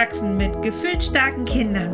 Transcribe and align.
Aufwachsen 0.00 0.38
mit 0.38 0.62
gefühlt 0.62 1.02
starken 1.02 1.44
Kindern. 1.44 1.92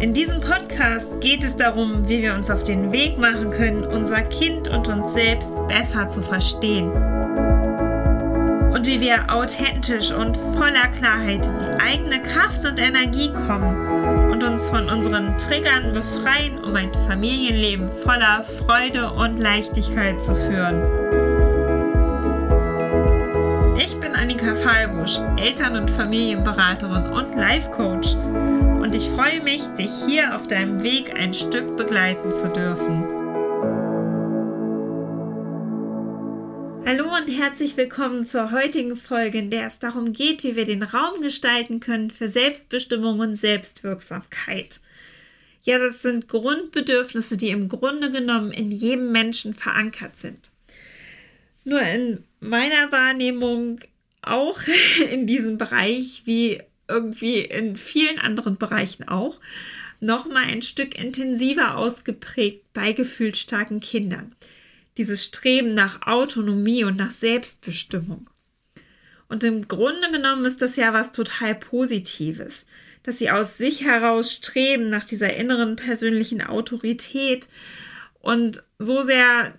In 0.00 0.14
diesem 0.14 0.40
Podcast 0.40 1.20
geht 1.20 1.44
es 1.44 1.54
darum, 1.54 2.08
wie 2.08 2.22
wir 2.22 2.32
uns 2.32 2.50
auf 2.50 2.62
den 2.62 2.92
Weg 2.92 3.18
machen 3.18 3.50
können, 3.50 3.84
unser 3.84 4.22
Kind 4.22 4.66
und 4.68 4.88
uns 4.88 5.12
selbst 5.12 5.52
besser 5.68 6.08
zu 6.08 6.22
verstehen. 6.22 6.90
Und 8.72 8.86
wie 8.86 9.02
wir 9.02 9.30
authentisch 9.30 10.10
und 10.12 10.38
voller 10.54 10.88
Klarheit 10.98 11.44
in 11.46 11.58
die 11.58 11.82
eigene 11.82 12.22
Kraft 12.22 12.64
und 12.64 12.78
Energie 12.78 13.30
kommen 13.46 14.30
und 14.30 14.42
uns 14.42 14.70
von 14.70 14.88
unseren 14.88 15.36
Triggern 15.36 15.92
befreien, 15.92 16.64
um 16.64 16.74
ein 16.74 16.92
Familienleben 17.06 17.92
voller 18.02 18.42
Freude 18.42 19.12
und 19.12 19.36
Leichtigkeit 19.38 20.22
zu 20.22 20.34
führen. 20.34 21.05
Annika 24.46 24.62
Fallbusch, 24.62 25.18
Eltern- 25.38 25.74
und 25.74 25.90
Familienberaterin 25.90 27.12
und 27.12 27.34
Life 27.34 27.68
Coach. 27.72 28.14
Und 28.14 28.94
ich 28.94 29.08
freue 29.08 29.42
mich, 29.42 29.62
dich 29.76 29.90
hier 30.06 30.36
auf 30.36 30.46
deinem 30.46 30.84
Weg 30.84 31.12
ein 31.12 31.34
Stück 31.34 31.76
begleiten 31.76 32.30
zu 32.30 32.48
dürfen. 32.50 33.02
Hallo 36.86 37.12
und 37.16 37.28
herzlich 37.28 37.76
willkommen 37.76 38.24
zur 38.24 38.52
heutigen 38.52 38.94
Folge, 38.94 39.38
in 39.38 39.50
der 39.50 39.66
es 39.66 39.80
darum 39.80 40.12
geht, 40.12 40.44
wie 40.44 40.54
wir 40.54 40.64
den 40.64 40.84
Raum 40.84 41.22
gestalten 41.22 41.80
können 41.80 42.12
für 42.12 42.28
Selbstbestimmung 42.28 43.18
und 43.18 43.34
Selbstwirksamkeit. 43.34 44.78
Ja, 45.62 45.78
das 45.78 46.02
sind 46.02 46.28
Grundbedürfnisse, 46.28 47.36
die 47.36 47.48
im 47.48 47.68
Grunde 47.68 48.12
genommen 48.12 48.52
in 48.52 48.70
jedem 48.70 49.10
Menschen 49.10 49.54
verankert 49.54 50.16
sind. 50.16 50.52
Nur 51.64 51.82
in 51.82 52.22
meiner 52.38 52.92
Wahrnehmung 52.92 53.80
auch 54.26 54.58
in 55.10 55.26
diesem 55.26 55.58
Bereich 55.58 56.22
wie 56.24 56.62
irgendwie 56.88 57.40
in 57.40 57.76
vielen 57.76 58.18
anderen 58.18 58.58
Bereichen 58.58 59.08
auch 59.08 59.40
noch 60.00 60.26
mal 60.26 60.44
ein 60.44 60.62
Stück 60.62 60.96
intensiver 60.98 61.76
ausgeprägt 61.76 62.72
bei 62.74 62.92
gefühlsstarken 62.92 63.80
Kindern. 63.80 64.34
Dieses 64.96 65.24
Streben 65.24 65.74
nach 65.74 66.06
Autonomie 66.06 66.84
und 66.84 66.96
nach 66.96 67.10
Selbstbestimmung. 67.10 68.28
Und 69.28 69.42
im 69.42 69.66
Grunde 69.68 70.10
genommen 70.12 70.44
ist 70.44 70.62
das 70.62 70.76
ja 70.76 70.92
was 70.92 71.12
total 71.12 71.54
Positives, 71.54 72.66
dass 73.02 73.18
sie 73.18 73.30
aus 73.30 73.58
sich 73.58 73.84
heraus 73.84 74.32
streben 74.32 74.88
nach 74.88 75.04
dieser 75.04 75.34
inneren 75.34 75.76
persönlichen 75.76 76.42
Autorität 76.42 77.48
und 78.20 78.62
so 78.78 79.02
sehr 79.02 79.54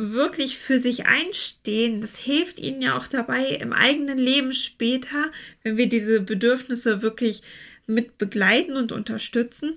wirklich 0.00 0.58
für 0.58 0.78
sich 0.78 1.06
einstehen, 1.06 2.00
das 2.00 2.16
hilft 2.16 2.58
ihnen 2.58 2.82
ja 2.82 2.96
auch 2.96 3.06
dabei 3.06 3.46
im 3.46 3.72
eigenen 3.72 4.18
Leben 4.18 4.52
später, 4.52 5.30
wenn 5.62 5.76
wir 5.76 5.88
diese 5.88 6.20
Bedürfnisse 6.20 7.02
wirklich 7.02 7.42
mit 7.86 8.18
begleiten 8.18 8.76
und 8.76 8.92
unterstützen, 8.92 9.76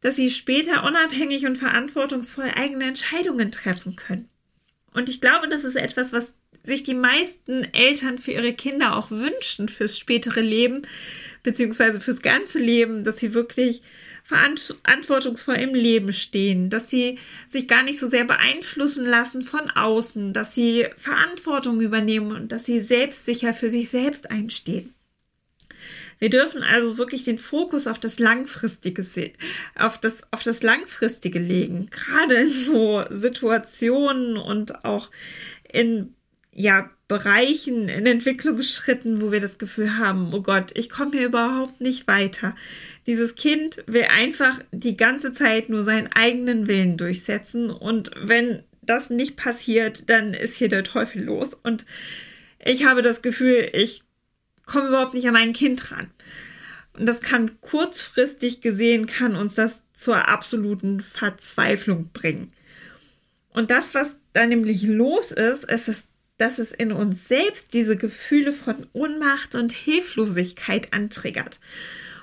dass 0.00 0.16
sie 0.16 0.30
später 0.30 0.84
unabhängig 0.84 1.46
und 1.46 1.56
verantwortungsvoll 1.56 2.50
eigene 2.54 2.84
Entscheidungen 2.84 3.52
treffen 3.52 3.96
können. 3.96 4.28
Und 4.92 5.08
ich 5.08 5.20
glaube, 5.20 5.48
das 5.48 5.64
ist 5.64 5.76
etwas, 5.76 6.12
was 6.12 6.34
sich 6.62 6.82
die 6.82 6.94
meisten 6.94 7.64
Eltern 7.72 8.18
für 8.18 8.32
ihre 8.32 8.52
Kinder 8.52 8.96
auch 8.96 9.10
wünschen 9.10 9.68
fürs 9.68 9.98
spätere 9.98 10.40
Leben, 10.40 10.82
beziehungsweise 11.42 12.00
fürs 12.00 12.22
ganze 12.22 12.58
Leben, 12.58 13.04
dass 13.04 13.18
sie 13.18 13.34
wirklich 13.34 13.82
verantwortungsvoll 14.28 15.54
im 15.54 15.74
Leben 15.74 16.12
stehen, 16.12 16.68
dass 16.68 16.90
sie 16.90 17.18
sich 17.46 17.66
gar 17.66 17.82
nicht 17.82 17.98
so 17.98 18.06
sehr 18.06 18.24
beeinflussen 18.24 19.06
lassen 19.06 19.40
von 19.40 19.70
außen, 19.70 20.34
dass 20.34 20.54
sie 20.54 20.86
Verantwortung 20.96 21.80
übernehmen 21.80 22.32
und 22.32 22.52
dass 22.52 22.66
sie 22.66 22.78
selbstsicher 22.78 23.54
für 23.54 23.70
sich 23.70 23.88
selbst 23.88 24.30
einstehen. 24.30 24.92
Wir 26.18 26.28
dürfen 26.28 26.62
also 26.62 26.98
wirklich 26.98 27.24
den 27.24 27.38
Fokus 27.38 27.86
auf 27.86 27.98
das 27.98 28.18
Langfristige 28.18 29.02
auf 29.76 29.98
das, 29.98 30.30
auf 30.30 30.42
das 30.42 30.62
Langfristige 30.62 31.38
legen. 31.38 31.88
Gerade 31.90 32.34
in 32.34 32.50
so 32.50 33.04
Situationen 33.08 34.36
und 34.36 34.84
auch 34.84 35.10
in 35.72 36.14
ja, 36.58 36.90
Bereichen, 37.06 37.88
in 37.88 38.04
Entwicklungsschritten, 38.04 39.22
wo 39.22 39.30
wir 39.30 39.38
das 39.38 39.58
Gefühl 39.58 39.96
haben, 39.96 40.34
oh 40.34 40.42
Gott, 40.42 40.72
ich 40.74 40.90
komme 40.90 41.12
hier 41.12 41.26
überhaupt 41.26 41.80
nicht 41.80 42.08
weiter. 42.08 42.56
Dieses 43.06 43.36
Kind 43.36 43.84
will 43.86 44.06
einfach 44.10 44.58
die 44.72 44.96
ganze 44.96 45.32
Zeit 45.32 45.68
nur 45.68 45.84
seinen 45.84 46.08
eigenen 46.08 46.66
Willen 46.66 46.96
durchsetzen 46.96 47.70
und 47.70 48.10
wenn 48.20 48.64
das 48.82 49.08
nicht 49.08 49.36
passiert, 49.36 50.10
dann 50.10 50.34
ist 50.34 50.56
hier 50.56 50.68
der 50.68 50.82
Teufel 50.82 51.22
los 51.22 51.54
und 51.54 51.86
ich 52.58 52.84
habe 52.86 53.02
das 53.02 53.22
Gefühl, 53.22 53.70
ich 53.72 54.02
komme 54.66 54.88
überhaupt 54.88 55.14
nicht 55.14 55.28
an 55.28 55.34
mein 55.34 55.52
Kind 55.52 55.92
ran. 55.92 56.10
Und 56.92 57.06
das 57.06 57.20
kann 57.20 57.60
kurzfristig 57.60 58.60
gesehen, 58.60 59.06
kann 59.06 59.36
uns 59.36 59.54
das 59.54 59.84
zur 59.92 60.28
absoluten 60.28 60.98
Verzweiflung 60.98 62.10
bringen. 62.12 62.48
Und 63.50 63.70
das, 63.70 63.94
was 63.94 64.16
da 64.32 64.44
nämlich 64.44 64.82
los 64.82 65.30
ist, 65.30 65.64
es 65.68 65.86
ist 65.86 66.08
dass 66.38 66.58
es 66.58 66.72
in 66.72 66.92
uns 66.92 67.28
selbst 67.28 67.74
diese 67.74 67.96
Gefühle 67.96 68.52
von 68.52 68.86
Ohnmacht 68.92 69.54
und 69.54 69.72
Hilflosigkeit 69.72 70.92
antriggert. 70.92 71.60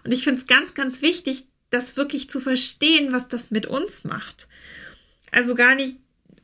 Und 0.03 0.12
ich 0.12 0.24
finde 0.24 0.40
es 0.40 0.48
ganz, 0.48 0.74
ganz 0.74 1.02
wichtig, 1.02 1.46
das 1.70 1.98
wirklich 1.98 2.30
zu 2.30 2.40
verstehen, 2.40 3.12
was 3.12 3.28
das 3.28 3.52
mit 3.52 3.66
uns 3.66 4.03
macht. 4.03 4.48
Also 5.31 5.56
gar 5.56 5.76
nicht 5.76 5.98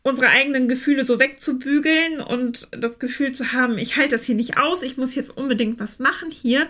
unsere 0.04 0.30
eigenen 0.30 0.68
Gefühle 0.68 1.06
so 1.06 1.20
wegzubügeln 1.20 2.22
und 2.22 2.68
das 2.72 3.00
Gefühl 3.00 3.34
zu 3.34 3.54
haben, 3.54 3.78
ich 3.78 3.98
halte 3.98 4.16
das 4.16 4.24
hier 4.24 4.36
nicht 4.36 4.58
aus, 4.58 4.84
ich 4.84 4.98
muss 4.98 5.16
jetzt 5.16 5.30
unbedingt 5.30 5.80
was 5.80 6.00
machen 6.00 6.32
hier. 6.32 6.68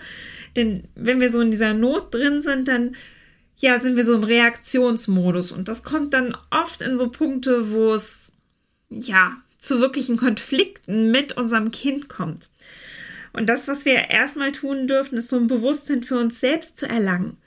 Denn 0.56 0.84
wenn 0.96 1.22
wir 1.22 1.32
so 1.32 1.40
in 1.40 1.52
dieser 1.52 1.74
Not 1.74 2.14
drin 2.14 2.42
sind, 2.42 2.68
dann 2.68 2.96
ja, 3.58 3.80
sind 3.80 3.96
wir 3.96 4.04
so 4.04 4.16
im 4.16 4.24
Reaktionsmodus 4.24 5.52
und 5.52 5.68
das 5.68 5.84
kommt 5.84 6.14
dann 6.14 6.36
oft 6.50 6.82
in 6.82 6.98
so 6.98 7.10
Punkte, 7.10 7.72
wo 7.72 7.94
es 7.94 8.34
ja 8.90 9.38
zu 9.62 9.80
wirklichen 9.80 10.18
Konflikten 10.18 11.12
mit 11.12 11.38
unserem 11.38 11.72
Kind 11.72 12.10
kommt. 12.10 12.50
Und 13.32 13.48
das, 13.48 13.68
was 13.68 13.86
wir 13.86 14.10
erstmal 14.10 14.52
tun 14.52 14.88
dürfen, 14.88 15.18
ist 15.18 15.30
so 15.30 15.38
ein 15.38 15.48
Bewusstsein 15.48 16.04
für 16.04 16.20
uns 16.20 16.40
selbst 16.40 16.78
zu 16.78 16.90
erlangen. 16.90 17.38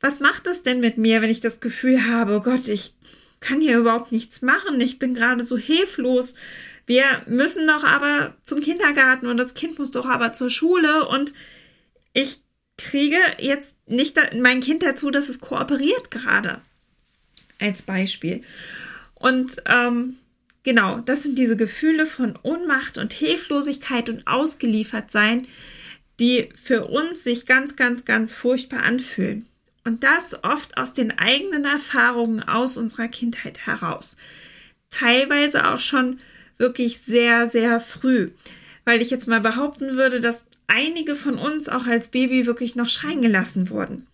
Was 0.00 0.20
macht 0.20 0.46
das 0.46 0.62
denn 0.62 0.80
mit 0.80 0.98
mir, 0.98 1.22
wenn 1.22 1.30
ich 1.30 1.40
das 1.40 1.60
Gefühl 1.60 2.06
habe, 2.06 2.36
oh 2.36 2.40
Gott, 2.40 2.68
ich 2.68 2.94
kann 3.38 3.60
hier 3.60 3.78
überhaupt 3.78 4.12
nichts 4.12 4.42
machen, 4.42 4.80
ich 4.80 4.98
bin 4.98 5.14
gerade 5.14 5.44
so 5.44 5.56
hilflos. 5.56 6.34
Wir 6.86 7.22
müssen 7.26 7.66
doch 7.66 7.84
aber 7.84 8.34
zum 8.42 8.60
Kindergarten 8.60 9.26
und 9.26 9.36
das 9.36 9.54
Kind 9.54 9.78
muss 9.78 9.92
doch 9.92 10.06
aber 10.06 10.32
zur 10.32 10.50
Schule 10.50 11.06
und 11.06 11.32
ich 12.12 12.40
kriege 12.76 13.18
jetzt 13.38 13.76
nicht 13.88 14.18
mein 14.36 14.60
Kind 14.60 14.82
dazu, 14.82 15.10
dass 15.10 15.28
es 15.28 15.40
kooperiert 15.40 16.10
gerade. 16.10 16.60
Als 17.60 17.82
Beispiel. 17.82 18.40
Und 19.14 19.62
ähm, 19.66 20.16
Genau, 20.70 20.98
das 20.98 21.24
sind 21.24 21.36
diese 21.36 21.56
Gefühle 21.56 22.06
von 22.06 22.38
Ohnmacht 22.44 22.96
und 22.96 23.12
Hilflosigkeit 23.12 24.08
und 24.08 24.28
Ausgeliefertsein, 24.28 25.48
die 26.20 26.48
für 26.54 26.86
uns 26.86 27.24
sich 27.24 27.44
ganz, 27.44 27.74
ganz, 27.74 28.04
ganz 28.04 28.34
furchtbar 28.34 28.84
anfühlen. 28.84 29.46
Und 29.84 30.04
das 30.04 30.44
oft 30.44 30.78
aus 30.78 30.94
den 30.94 31.18
eigenen 31.18 31.64
Erfahrungen 31.64 32.40
aus 32.44 32.76
unserer 32.76 33.08
Kindheit 33.08 33.66
heraus. 33.66 34.16
Teilweise 34.90 35.66
auch 35.66 35.80
schon 35.80 36.20
wirklich 36.56 37.00
sehr, 37.00 37.48
sehr 37.48 37.80
früh. 37.80 38.30
Weil 38.84 39.02
ich 39.02 39.10
jetzt 39.10 39.26
mal 39.26 39.40
behaupten 39.40 39.96
würde, 39.96 40.20
dass 40.20 40.44
einige 40.68 41.16
von 41.16 41.36
uns 41.36 41.68
auch 41.68 41.88
als 41.88 42.06
Baby 42.06 42.46
wirklich 42.46 42.76
noch 42.76 42.86
schreien 42.86 43.22
gelassen 43.22 43.70
wurden. 43.70 44.06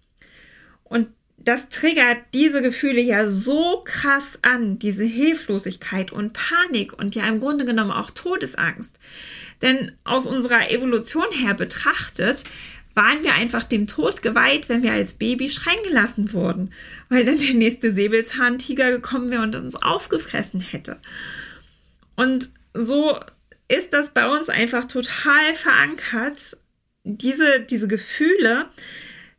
Und 0.84 1.08
das 1.38 1.68
triggert 1.68 2.18
diese 2.34 2.62
Gefühle 2.62 3.00
ja 3.00 3.28
so 3.28 3.82
krass 3.84 4.38
an, 4.42 4.78
diese 4.78 5.04
Hilflosigkeit 5.04 6.10
und 6.10 6.32
Panik 6.32 6.98
und 6.98 7.14
ja 7.14 7.26
im 7.26 7.40
Grunde 7.40 7.64
genommen 7.64 7.92
auch 7.92 8.10
Todesangst. 8.10 8.98
Denn 9.62 9.92
aus 10.04 10.26
unserer 10.26 10.70
Evolution 10.70 11.30
her 11.32 11.54
betrachtet, 11.54 12.44
waren 12.94 13.22
wir 13.22 13.34
einfach 13.34 13.62
dem 13.62 13.86
Tod 13.86 14.22
geweiht, 14.22 14.70
wenn 14.70 14.82
wir 14.82 14.92
als 14.92 15.14
Baby 15.14 15.50
schreien 15.50 15.82
gelassen 15.84 16.32
wurden, 16.32 16.72
weil 17.10 17.26
dann 17.26 17.38
der 17.38 17.54
nächste 17.54 17.92
Säbelzahntiger 17.92 18.90
gekommen 18.90 19.30
wäre 19.30 19.42
und 19.42 19.54
uns 19.54 19.76
aufgefressen 19.76 20.60
hätte. 20.60 20.98
Und 22.16 22.48
so 22.72 23.20
ist 23.68 23.92
das 23.92 24.10
bei 24.10 24.26
uns 24.26 24.48
einfach 24.48 24.86
total 24.86 25.54
verankert, 25.54 26.56
diese, 27.04 27.60
diese 27.60 27.86
Gefühle, 27.86 28.70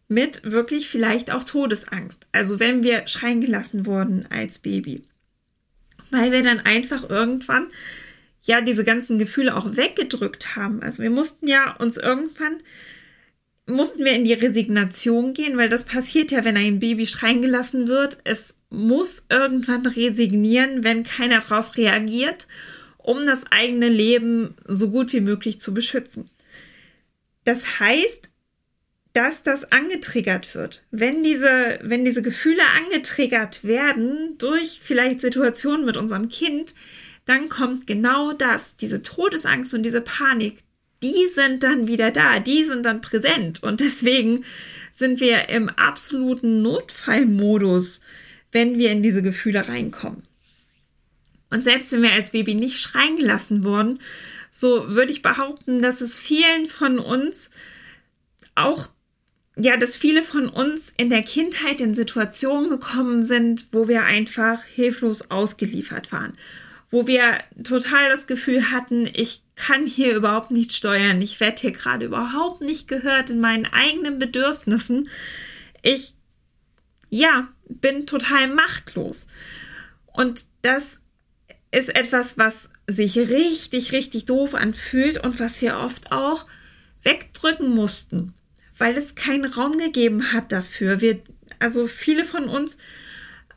mit 0.07 0.41
wirklich 0.43 0.89
vielleicht 0.89 1.31
auch 1.31 1.43
Todesangst. 1.43 2.27
Also 2.31 2.59
wenn 2.59 2.83
wir 2.83 3.07
schreien 3.07 3.41
gelassen 3.41 3.85
wurden 3.85 4.25
als 4.29 4.59
Baby. 4.59 5.01
Weil 6.11 6.31
wir 6.31 6.43
dann 6.43 6.61
einfach 6.61 7.09
irgendwann 7.09 7.67
ja 8.41 8.61
diese 8.61 8.85
ganzen 8.85 9.19
Gefühle 9.19 9.55
auch 9.55 9.75
weggedrückt 9.75 10.55
haben. 10.55 10.81
Also 10.81 11.03
wir 11.03 11.09
mussten 11.09 11.47
ja 11.47 11.75
uns 11.75 11.97
irgendwann 11.97 12.57
mussten 13.67 14.05
wir 14.05 14.13
in 14.13 14.23
die 14.23 14.33
Resignation 14.33 15.33
gehen, 15.33 15.57
weil 15.57 15.69
das 15.69 15.83
passiert 15.83 16.31
ja, 16.31 16.45
wenn 16.45 16.57
ein 16.57 16.79
Baby 16.79 17.05
schreien 17.05 17.41
gelassen 17.41 17.87
wird. 17.87 18.19
Es 18.23 18.55
muss 18.69 19.25
irgendwann 19.29 19.85
resignieren, 19.85 20.83
wenn 20.83 21.03
keiner 21.03 21.39
darauf 21.39 21.77
reagiert, 21.77 22.47
um 22.97 23.25
das 23.25 23.45
eigene 23.51 23.89
Leben 23.89 24.55
so 24.67 24.89
gut 24.89 25.13
wie 25.13 25.21
möglich 25.21 25.59
zu 25.59 25.73
beschützen. 25.73 26.29
Das 27.43 27.79
heißt, 27.79 28.29
dass 29.17 29.41
das 29.41 29.71
angetriggert 29.71 30.53
wird. 30.53 30.83
Wenn 30.91 31.23
diese, 31.23 31.79
wenn 31.81 32.05
diese 32.05 32.21
Gefühle 32.21 32.61
angetriggert 32.75 33.63
werden 33.63 34.37
durch 34.37 34.79
vielleicht 34.83 35.21
Situationen 35.21 35.85
mit 35.87 35.97
unserem 35.97 36.29
Kind, 36.29 36.75
dann 37.25 37.49
kommt 37.49 37.87
genau 37.87 38.33
das, 38.33 38.75
diese 38.75 39.01
Todesangst 39.01 39.73
und 39.73 39.81
diese 39.81 40.01
Panik, 40.01 40.59
die 41.01 41.27
sind 41.27 41.63
dann 41.63 41.87
wieder 41.87 42.11
da, 42.11 42.39
die 42.39 42.63
sind 42.63 42.85
dann 42.85 43.01
präsent. 43.01 43.63
Und 43.63 43.79
deswegen 43.79 44.45
sind 44.95 45.19
wir 45.19 45.49
im 45.49 45.69
absoluten 45.69 46.61
Notfallmodus, 46.61 48.01
wenn 48.51 48.77
wir 48.77 48.91
in 48.91 49.01
diese 49.01 49.23
Gefühle 49.23 49.67
reinkommen. 49.67 50.21
Und 51.49 51.63
selbst 51.63 51.91
wenn 51.91 52.03
wir 52.03 52.13
als 52.13 52.31
Baby 52.31 52.53
nicht 52.53 52.79
schreien 52.79 53.17
gelassen 53.17 53.63
wurden, 53.63 53.99
so 54.51 54.89
würde 54.89 55.11
ich 55.11 55.23
behaupten, 55.23 55.81
dass 55.81 56.01
es 56.01 56.19
vielen 56.19 56.67
von 56.67 56.99
uns 56.99 57.49
auch, 58.53 58.87
ja, 59.59 59.75
dass 59.75 59.97
viele 59.97 60.21
von 60.21 60.49
uns 60.49 60.93
in 60.97 61.09
der 61.09 61.23
Kindheit 61.23 61.81
in 61.81 61.95
Situationen 61.95 62.69
gekommen 62.69 63.23
sind, 63.23 63.67
wo 63.71 63.87
wir 63.87 64.03
einfach 64.03 64.63
hilflos 64.63 65.31
ausgeliefert 65.31 66.11
waren. 66.11 66.37
Wo 66.91 67.07
wir 67.07 67.39
total 67.63 68.09
das 68.09 68.27
Gefühl 68.27 68.71
hatten, 68.71 69.09
ich 69.11 69.41
kann 69.55 69.85
hier 69.85 70.15
überhaupt 70.15 70.51
nicht 70.51 70.73
steuern. 70.73 71.21
Ich 71.21 71.39
werde 71.39 71.59
hier 71.59 71.71
gerade 71.71 72.05
überhaupt 72.05 72.61
nicht 72.61 72.87
gehört 72.87 73.31
in 73.31 73.39
meinen 73.39 73.65
eigenen 73.65 74.19
Bedürfnissen. 74.19 75.09
Ich, 75.81 76.13
ja, 77.09 77.47
bin 77.67 78.05
total 78.05 78.47
machtlos. 78.47 79.27
Und 80.05 80.45
das 80.61 81.01
ist 81.71 81.93
etwas, 81.95 82.37
was 82.37 82.69
sich 82.85 83.17
richtig, 83.17 83.91
richtig 83.91 84.25
doof 84.25 84.53
anfühlt 84.53 85.23
und 85.23 85.39
was 85.39 85.61
wir 85.61 85.79
oft 85.79 86.11
auch 86.11 86.45
wegdrücken 87.03 87.69
mussten, 87.69 88.33
weil 88.77 88.97
es 88.97 89.15
keinen 89.15 89.45
Raum 89.45 89.77
gegeben 89.77 90.31
hat 90.33 90.51
dafür. 90.51 91.01
Wir, 91.01 91.19
also 91.59 91.87
viele 91.87 92.23
von 92.23 92.49
uns 92.49 92.77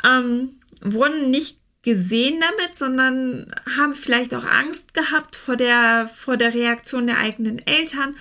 ähm, 0.04 0.60
wurden 0.82 1.30
nicht 1.30 1.58
gesehen 1.82 2.40
damit, 2.40 2.76
sondern 2.76 3.54
haben 3.76 3.94
vielleicht 3.94 4.34
auch 4.34 4.44
Angst 4.44 4.92
gehabt 4.94 5.36
vor 5.36 5.56
der, 5.56 6.08
vor 6.12 6.36
der 6.36 6.52
Reaktion 6.52 7.06
der 7.06 7.18
eigenen 7.18 7.58
Eltern. 7.58 8.16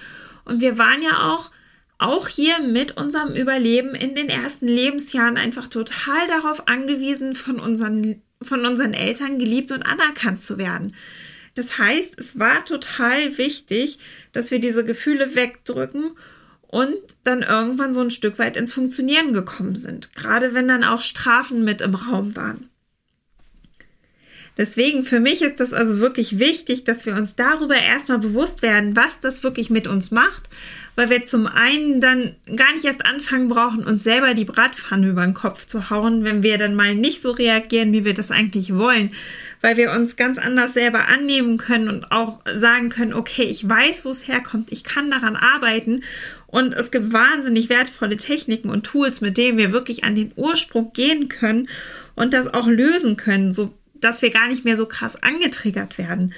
Und 0.45 0.61
wir 0.61 0.77
waren 0.77 1.01
ja 1.01 1.33
auch, 1.33 1.51
auch 1.97 2.29
hier 2.29 2.59
mit 2.59 2.95
unserem 2.95 3.33
Überleben 3.33 3.95
in 3.95 4.15
den 4.15 4.29
ersten 4.29 4.67
Lebensjahren 4.67 5.37
einfach 5.37 5.67
total 5.67 6.27
darauf 6.27 6.67
angewiesen, 6.67 7.35
von 7.35 7.59
unseren, 7.59 8.21
von 8.41 8.65
unseren 8.65 8.93
Eltern 8.93 9.37
geliebt 9.39 9.73
und 9.73 9.83
anerkannt 9.83 10.41
zu 10.41 10.57
werden. 10.57 10.95
Das 11.55 11.77
heißt, 11.77 12.17
es 12.17 12.39
war 12.39 12.63
total 12.63 13.37
wichtig, 13.37 13.99
dass 14.31 14.51
wir 14.51 14.59
diese 14.59 14.85
Gefühle 14.85 15.35
wegdrücken 15.35 16.11
und 16.71 16.95
dann 17.23 17.41
irgendwann 17.41 17.93
so 17.93 18.01
ein 18.01 18.11
Stück 18.11 18.37
weit 18.37 18.55
ins 18.55 18.73
Funktionieren 18.73 19.33
gekommen 19.33 19.75
sind. 19.75 20.13
Gerade 20.13 20.53
wenn 20.53 20.67
dann 20.67 20.83
auch 20.83 21.01
Strafen 21.01 21.63
mit 21.63 21.81
im 21.81 21.95
Raum 21.95 22.35
waren. 22.35 22.69
Deswegen 24.57 25.03
für 25.03 25.19
mich 25.19 25.41
ist 25.41 25.59
das 25.59 25.73
also 25.73 25.99
wirklich 25.99 26.39
wichtig, 26.39 26.83
dass 26.83 27.05
wir 27.05 27.15
uns 27.15 27.35
darüber 27.35 27.75
erstmal 27.75 28.19
bewusst 28.19 28.61
werden, 28.61 28.95
was 28.95 29.21
das 29.21 29.43
wirklich 29.43 29.69
mit 29.69 29.87
uns 29.87 30.11
macht, 30.11 30.49
weil 30.95 31.09
wir 31.09 31.23
zum 31.23 31.47
einen 31.47 32.01
dann 32.01 32.35
gar 32.55 32.73
nicht 32.73 32.83
erst 32.83 33.05
anfangen 33.05 33.47
brauchen, 33.47 33.85
uns 33.85 34.03
selber 34.03 34.33
die 34.33 34.45
Bratpfanne 34.45 35.07
über 35.07 35.23
den 35.23 35.33
Kopf 35.33 35.65
zu 35.65 35.89
hauen, 35.89 36.25
wenn 36.25 36.43
wir 36.43 36.57
dann 36.57 36.75
mal 36.75 36.93
nicht 36.93 37.21
so 37.21 37.31
reagieren, 37.31 37.93
wie 37.93 38.03
wir 38.03 38.13
das 38.13 38.31
eigentlich 38.31 38.75
wollen, 38.75 39.11
weil 39.61 39.77
wir 39.77 39.91
uns 39.91 40.17
ganz 40.17 40.37
anders 40.37 40.73
selber 40.73 41.07
annehmen 41.07 41.57
können 41.57 41.87
und 41.87 42.11
auch 42.11 42.41
sagen 42.53 42.89
können, 42.89 43.13
okay, 43.13 43.43
ich 43.43 43.67
weiß, 43.67 44.03
wo 44.03 44.09
es 44.09 44.27
herkommt, 44.27 44.71
ich 44.71 44.83
kann 44.83 45.09
daran 45.09 45.35
arbeiten. 45.35 46.03
Und 46.47 46.73
es 46.73 46.91
gibt 46.91 47.13
wahnsinnig 47.13 47.69
wertvolle 47.69 48.17
Techniken 48.17 48.69
und 48.69 48.83
Tools, 48.83 49.21
mit 49.21 49.37
denen 49.37 49.57
wir 49.57 49.71
wirklich 49.71 50.03
an 50.03 50.15
den 50.15 50.31
Ursprung 50.35 50.91
gehen 50.93 51.29
können 51.29 51.69
und 52.15 52.33
das 52.33 52.53
auch 52.53 52.67
lösen 52.67 53.17
können, 53.17 53.51
so 53.51 53.73
dass 54.01 54.21
wir 54.21 54.29
gar 54.29 54.47
nicht 54.47 54.65
mehr 54.65 54.77
so 54.77 54.85
krass 54.85 55.21
angetriggert 55.21 55.97
werden. 55.97 56.33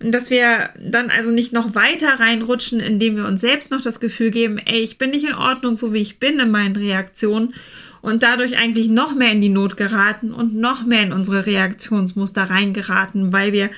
Und 0.00 0.12
dass 0.12 0.30
wir 0.30 0.70
dann 0.78 1.10
also 1.10 1.32
nicht 1.32 1.52
noch 1.52 1.74
weiter 1.74 2.20
reinrutschen, 2.20 2.78
indem 2.78 3.16
wir 3.16 3.26
uns 3.26 3.40
selbst 3.40 3.70
noch 3.70 3.82
das 3.82 3.98
Gefühl 3.98 4.30
geben, 4.30 4.58
ey, 4.58 4.80
ich 4.80 4.96
bin 4.96 5.10
nicht 5.10 5.24
in 5.24 5.34
Ordnung, 5.34 5.74
so 5.74 5.92
wie 5.92 6.00
ich 6.00 6.20
bin 6.20 6.38
in 6.38 6.50
meinen 6.50 6.76
Reaktionen 6.76 7.54
und 8.00 8.22
dadurch 8.22 8.56
eigentlich 8.56 8.88
noch 8.88 9.14
mehr 9.14 9.32
in 9.32 9.40
die 9.40 9.48
Not 9.48 9.76
geraten 9.76 10.32
und 10.32 10.54
noch 10.54 10.84
mehr 10.84 11.02
in 11.02 11.12
unsere 11.12 11.46
Reaktionsmuster 11.46 12.44
reingeraten, 12.44 13.32
weil 13.32 13.52
wir 13.52 13.70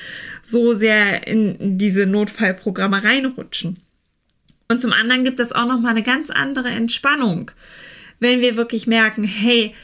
so 0.42 0.74
sehr 0.74 1.26
in 1.26 1.78
diese 1.78 2.06
Notfallprogramme 2.06 3.02
reinrutschen. 3.02 3.78
Und 4.68 4.80
zum 4.80 4.92
anderen 4.92 5.24
gibt 5.24 5.40
es 5.40 5.52
auch 5.52 5.66
noch 5.66 5.80
mal 5.80 5.90
eine 5.90 6.02
ganz 6.02 6.30
andere 6.30 6.68
Entspannung, 6.68 7.50
wenn 8.20 8.40
wir 8.40 8.56
wirklich 8.56 8.86
merken, 8.86 9.24
hey, 9.24 9.74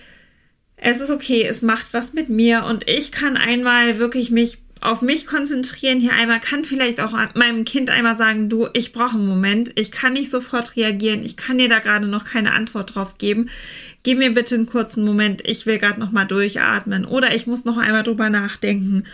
es 0.77 1.01
ist 1.01 1.11
okay, 1.11 1.45
es 1.45 1.63
macht 1.63 1.93
was 1.93 2.13
mit 2.13 2.29
mir 2.29 2.65
und 2.65 2.89
ich 2.89 3.13
kann 3.13 3.37
einmal 3.37 3.99
wirklich 3.99 4.31
mich 4.31 4.59
auf 4.81 5.03
mich 5.03 5.27
konzentrieren. 5.27 6.01
Hier 6.01 6.13
einmal 6.13 6.39
kann 6.39 6.65
vielleicht 6.65 7.01
auch 7.01 7.13
meinem 7.35 7.65
Kind 7.65 7.91
einmal 7.91 8.15
sagen, 8.15 8.49
du, 8.49 8.69
ich 8.73 8.93
brauche 8.93 9.17
einen 9.17 9.27
Moment, 9.27 9.73
ich 9.75 9.91
kann 9.91 10.13
nicht 10.13 10.31
sofort 10.31 10.77
reagieren, 10.77 11.25
ich 11.25 11.37
kann 11.37 11.59
dir 11.59 11.69
da 11.69 11.79
gerade 11.79 12.07
noch 12.07 12.25
keine 12.25 12.53
Antwort 12.53 12.95
drauf 12.95 13.19
geben. 13.19 13.49
Gib 14.03 14.19
mir 14.19 14.33
bitte 14.33 14.55
einen 14.55 14.67
kurzen 14.67 15.05
Moment, 15.05 15.43
ich 15.45 15.67
will 15.67 15.79
gerade 15.79 15.99
noch 15.99 16.13
mal 16.13 16.27
durchatmen 16.27 17.05
oder 17.05 17.35
ich 17.35 17.47
muss 17.47 17.65
noch 17.65 17.79
einmal 17.79 18.03
drüber 18.03 18.31
nachdenken 18.31 19.05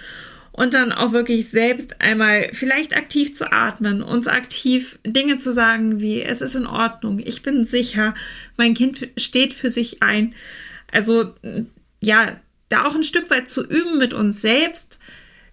und 0.50 0.74
dann 0.74 0.92
auch 0.92 1.12
wirklich 1.12 1.48
selbst 1.48 2.00
einmal 2.00 2.50
vielleicht 2.52 2.94
aktiv 2.94 3.34
zu 3.34 3.50
atmen, 3.50 4.02
uns 4.02 4.28
aktiv 4.28 4.98
Dinge 5.06 5.38
zu 5.38 5.50
sagen 5.50 6.00
wie 6.00 6.22
es 6.22 6.42
ist 6.42 6.54
in 6.54 6.66
Ordnung, 6.66 7.20
ich 7.24 7.42
bin 7.42 7.64
sicher, 7.64 8.14
mein 8.58 8.74
Kind 8.74 9.08
steht 9.16 9.54
für 9.54 9.70
sich 9.70 10.02
ein. 10.02 10.34
Also 10.92 11.34
ja, 12.00 12.36
da 12.68 12.86
auch 12.86 12.94
ein 12.94 13.02
Stück 13.02 13.30
weit 13.30 13.48
zu 13.48 13.64
üben 13.64 13.98
mit 13.98 14.14
uns 14.14 14.40
selbst, 14.40 14.98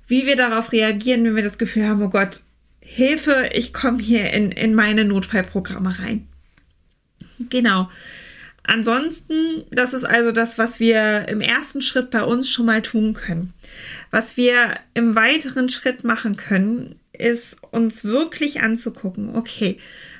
wie 0.07 0.25
wir 0.25 0.36
darauf 0.36 0.71
reagieren, 0.71 1.24
wenn 1.24 1.36
wir 1.36 1.44
das 1.44 1.57
Gefühl 1.57 1.88
haben, 1.88 2.03
oh 2.03 2.09
Gott, 2.09 2.41
Hilfe, 2.81 3.50
ich 3.53 3.74
komme 3.74 4.01
hier 4.01 4.31
in, 4.31 4.51
in 4.51 4.74
meine 4.74 5.06
Notfallprogramme 5.06 6.00
rein. 6.00 6.27
Genau. 7.50 7.89
Ansonsten, 8.63 9.63
das 9.71 9.94
ist 9.94 10.06
also 10.06 10.31
das, 10.31 10.57
was 10.57 10.80
wir 10.80 11.27
im 11.27 11.41
ersten 11.41 11.81
Schritt 11.81 12.12
bei 12.12 12.24
uns 12.24 12.50
schon 12.50 12.65
mal 12.65 12.81
tun 12.81 13.13
können. 13.13 13.53
Was 14.12 14.38
wir 14.38 14.75
im 14.94 15.15
weiteren 15.15 15.69
Schritt 15.69 16.03
machen 16.03 16.36
können, 16.36 17.00
ist 17.13 17.57
uns 17.71 18.03
wirklich 18.03 18.62
anzugucken, 18.62 19.36
okay, 19.36 19.77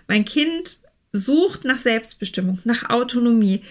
mein 0.08 0.26
Kind 0.26 0.80
sucht 1.12 1.64
nach 1.64 1.80
Selbstbestimmung, 1.80 2.60
nach 2.64 2.90
Autonomie 2.90 3.62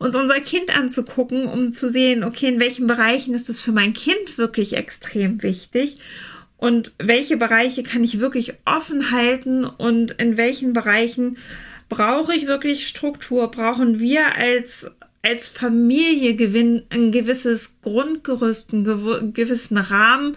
uns 0.00 0.16
unser 0.16 0.40
Kind 0.40 0.74
anzugucken, 0.74 1.46
um 1.46 1.72
zu 1.72 1.90
sehen, 1.90 2.24
okay, 2.24 2.48
in 2.48 2.58
welchen 2.58 2.86
Bereichen 2.86 3.34
ist 3.34 3.50
es 3.50 3.60
für 3.60 3.70
mein 3.70 3.92
Kind 3.92 4.38
wirklich 4.38 4.74
extrem 4.74 5.42
wichtig 5.42 5.98
und 6.56 6.92
welche 6.98 7.36
Bereiche 7.36 7.82
kann 7.82 8.02
ich 8.02 8.18
wirklich 8.18 8.54
offen 8.64 9.10
halten 9.10 9.64
und 9.64 10.12
in 10.12 10.38
welchen 10.38 10.72
Bereichen 10.72 11.36
brauche 11.90 12.34
ich 12.34 12.46
wirklich 12.46 12.88
Struktur, 12.88 13.50
brauchen 13.50 14.00
wir 14.00 14.34
als 14.34 14.90
als 15.22 15.48
Familie 15.48 16.34
gewinnen 16.34 16.84
ein 16.88 17.12
gewisses 17.12 17.76
Grundgerüst, 17.82 18.72
einen 18.72 19.34
gewissen 19.34 19.76
Rahmen, 19.76 20.34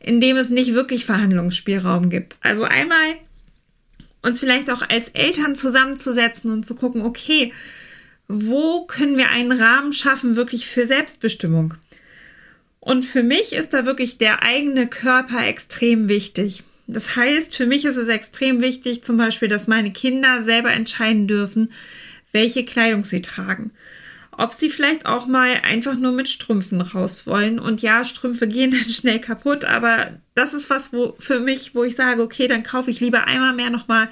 in 0.00 0.18
dem 0.18 0.38
es 0.38 0.48
nicht 0.48 0.72
wirklich 0.72 1.04
Verhandlungsspielraum 1.04 2.08
gibt. 2.08 2.38
Also 2.40 2.64
einmal 2.64 3.16
uns 4.22 4.40
vielleicht 4.40 4.70
auch 4.70 4.80
als 4.80 5.10
Eltern 5.10 5.54
zusammenzusetzen 5.56 6.50
und 6.50 6.64
zu 6.64 6.74
gucken, 6.74 7.02
okay, 7.02 7.52
wo 8.28 8.86
können 8.86 9.16
wir 9.16 9.30
einen 9.30 9.52
Rahmen 9.52 9.92
schaffen, 9.92 10.36
wirklich 10.36 10.66
für 10.66 10.86
Selbstbestimmung? 10.86 11.74
Und 12.80 13.04
für 13.04 13.22
mich 13.22 13.52
ist 13.52 13.72
da 13.72 13.86
wirklich 13.86 14.18
der 14.18 14.42
eigene 14.42 14.86
Körper 14.86 15.46
extrem 15.46 16.08
wichtig. 16.08 16.62
Das 16.86 17.16
heißt, 17.16 17.56
für 17.56 17.66
mich 17.66 17.84
ist 17.86 17.96
es 17.96 18.08
extrem 18.08 18.60
wichtig, 18.60 19.02
zum 19.02 19.16
Beispiel, 19.16 19.48
dass 19.48 19.68
meine 19.68 19.90
Kinder 19.90 20.42
selber 20.42 20.70
entscheiden 20.70 21.26
dürfen, 21.26 21.72
welche 22.32 22.64
Kleidung 22.64 23.04
sie 23.04 23.22
tragen. 23.22 23.70
Ob 24.32 24.52
sie 24.52 24.68
vielleicht 24.68 25.06
auch 25.06 25.26
mal 25.26 25.60
einfach 25.62 25.94
nur 25.94 26.12
mit 26.12 26.28
Strümpfen 26.28 26.80
raus 26.80 27.26
wollen. 27.26 27.58
Und 27.58 27.80
ja, 27.80 28.04
Strümpfe 28.04 28.48
gehen 28.48 28.70
dann 28.78 28.90
schnell 28.90 29.20
kaputt, 29.20 29.64
aber 29.64 30.18
das 30.34 30.52
ist 30.52 30.68
was, 30.68 30.92
wo 30.92 31.14
für 31.18 31.40
mich, 31.40 31.74
wo 31.74 31.84
ich 31.84 31.94
sage, 31.94 32.22
okay, 32.22 32.48
dann 32.48 32.64
kaufe 32.64 32.90
ich 32.90 33.00
lieber 33.00 33.24
einmal 33.26 33.54
mehr 33.54 33.70
nochmal 33.70 34.08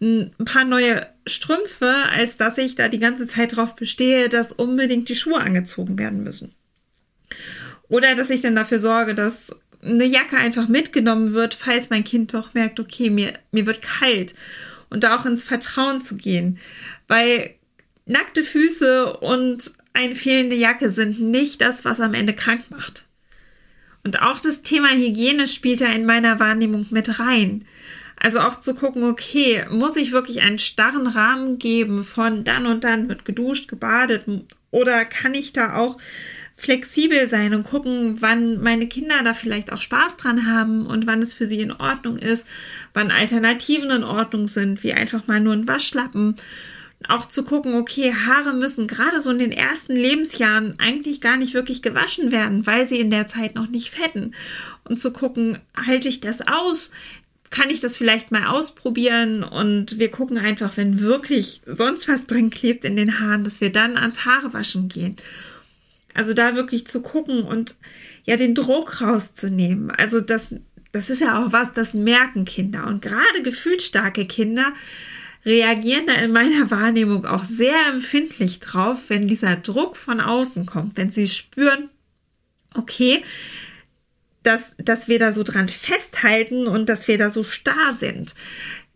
ein 0.00 0.32
paar 0.44 0.64
neue 0.64 1.06
Strümpfe, 1.26 1.90
als 2.10 2.36
dass 2.36 2.58
ich 2.58 2.74
da 2.74 2.88
die 2.88 2.98
ganze 2.98 3.26
Zeit 3.26 3.52
darauf 3.52 3.76
bestehe, 3.76 4.28
dass 4.28 4.52
unbedingt 4.52 5.08
die 5.08 5.14
Schuhe 5.14 5.40
angezogen 5.40 5.98
werden 5.98 6.22
müssen. 6.22 6.54
Oder 7.88 8.14
dass 8.14 8.30
ich 8.30 8.40
dann 8.40 8.56
dafür 8.56 8.78
sorge, 8.78 9.14
dass 9.14 9.54
eine 9.82 10.04
Jacke 10.04 10.36
einfach 10.36 10.68
mitgenommen 10.68 11.32
wird, 11.32 11.54
falls 11.54 11.90
mein 11.90 12.04
Kind 12.04 12.34
doch 12.34 12.54
merkt, 12.54 12.80
okay, 12.80 13.10
mir, 13.10 13.34
mir 13.52 13.66
wird 13.66 13.82
kalt. 13.82 14.34
Und 14.90 15.04
da 15.04 15.16
auch 15.16 15.26
ins 15.26 15.42
Vertrauen 15.42 16.00
zu 16.00 16.16
gehen. 16.16 16.58
Weil 17.08 17.54
nackte 18.04 18.42
Füße 18.42 19.16
und 19.18 19.72
eine 19.92 20.14
fehlende 20.14 20.56
Jacke 20.56 20.90
sind 20.90 21.20
nicht 21.20 21.60
das, 21.60 21.84
was 21.84 22.00
am 22.00 22.14
Ende 22.14 22.34
krank 22.34 22.70
macht. 22.70 23.06
Und 24.04 24.22
auch 24.22 24.40
das 24.40 24.62
Thema 24.62 24.90
Hygiene 24.90 25.46
spielt 25.46 25.80
da 25.80 25.86
in 25.86 26.06
meiner 26.06 26.38
Wahrnehmung 26.38 26.86
mit 26.90 27.18
rein. 27.18 27.64
Also 28.18 28.40
auch 28.40 28.60
zu 28.60 28.74
gucken, 28.74 29.04
okay, 29.04 29.66
muss 29.70 29.96
ich 29.96 30.12
wirklich 30.12 30.40
einen 30.40 30.58
starren 30.58 31.06
Rahmen 31.06 31.58
geben 31.58 32.02
von 32.02 32.44
dann 32.44 32.66
und 32.66 32.82
dann 32.82 33.08
wird 33.08 33.24
geduscht, 33.24 33.68
gebadet 33.68 34.24
oder 34.70 35.04
kann 35.04 35.34
ich 35.34 35.52
da 35.52 35.76
auch 35.76 35.98
flexibel 36.56 37.28
sein 37.28 37.54
und 37.54 37.64
gucken, 37.64 38.16
wann 38.20 38.62
meine 38.62 38.88
Kinder 38.88 39.22
da 39.22 39.34
vielleicht 39.34 39.70
auch 39.70 39.80
Spaß 39.80 40.16
dran 40.16 40.46
haben 40.50 40.86
und 40.86 41.06
wann 41.06 41.20
es 41.20 41.34
für 41.34 41.46
sie 41.46 41.60
in 41.60 41.72
Ordnung 41.72 42.16
ist, 42.16 42.48
wann 42.94 43.10
Alternativen 43.10 43.90
in 43.90 44.04
Ordnung 44.04 44.48
sind, 44.48 44.82
wie 44.82 44.94
einfach 44.94 45.26
mal 45.26 45.38
nur 45.38 45.52
ein 45.52 45.68
Waschlappen. 45.68 46.36
Auch 47.08 47.28
zu 47.28 47.44
gucken, 47.44 47.74
okay, 47.74 48.14
Haare 48.14 48.54
müssen 48.54 48.86
gerade 48.86 49.20
so 49.20 49.30
in 49.30 49.38
den 49.38 49.52
ersten 49.52 49.94
Lebensjahren 49.94 50.76
eigentlich 50.78 51.20
gar 51.20 51.36
nicht 51.36 51.52
wirklich 51.52 51.82
gewaschen 51.82 52.32
werden, 52.32 52.66
weil 52.66 52.88
sie 52.88 53.00
in 53.00 53.10
der 53.10 53.26
Zeit 53.26 53.54
noch 53.54 53.68
nicht 53.68 53.90
fetten. 53.90 54.34
Und 54.84 54.98
zu 54.98 55.12
gucken, 55.12 55.58
halte 55.76 56.08
ich 56.08 56.20
das 56.20 56.40
aus? 56.40 56.90
Kann 57.50 57.70
ich 57.70 57.80
das 57.80 57.96
vielleicht 57.96 58.32
mal 58.32 58.46
ausprobieren 58.46 59.42
und 59.42 59.98
wir 59.98 60.10
gucken 60.10 60.38
einfach, 60.38 60.76
wenn 60.76 61.00
wirklich 61.00 61.62
sonst 61.66 62.08
was 62.08 62.26
drin 62.26 62.50
klebt 62.50 62.84
in 62.84 62.96
den 62.96 63.20
Haaren, 63.20 63.44
dass 63.44 63.60
wir 63.60 63.70
dann 63.70 63.96
ans 63.96 64.24
Haarewaschen 64.24 64.88
gehen. 64.88 65.16
Also 66.14 66.34
da 66.34 66.56
wirklich 66.56 66.86
zu 66.86 67.02
gucken 67.02 67.42
und 67.42 67.76
ja 68.24 68.36
den 68.36 68.54
Druck 68.54 69.00
rauszunehmen. 69.00 69.90
Also 69.90 70.20
das, 70.20 70.54
das 70.92 71.10
ist 71.10 71.20
ja 71.20 71.44
auch 71.44 71.52
was, 71.52 71.72
das 71.72 71.94
merken 71.94 72.44
Kinder 72.44 72.86
und 72.86 73.02
gerade 73.02 73.42
gefühlsstarke 73.42 74.26
Kinder 74.26 74.72
reagieren 75.44 76.06
da 76.06 76.14
in 76.14 76.32
meiner 76.32 76.70
Wahrnehmung 76.70 77.24
auch 77.24 77.44
sehr 77.44 77.86
empfindlich 77.88 78.60
drauf, 78.60 79.04
wenn 79.08 79.28
dieser 79.28 79.56
Druck 79.56 79.96
von 79.96 80.20
außen 80.20 80.66
kommt, 80.66 80.96
wenn 80.96 81.12
sie 81.12 81.28
spüren, 81.28 81.90
okay, 82.74 83.22
dass, 84.46 84.76
dass 84.78 85.08
wir 85.08 85.18
da 85.18 85.32
so 85.32 85.42
dran 85.42 85.68
festhalten 85.68 86.66
und 86.66 86.88
dass 86.88 87.08
wir 87.08 87.18
da 87.18 87.30
so 87.30 87.42
starr 87.42 87.92
sind. 87.92 88.34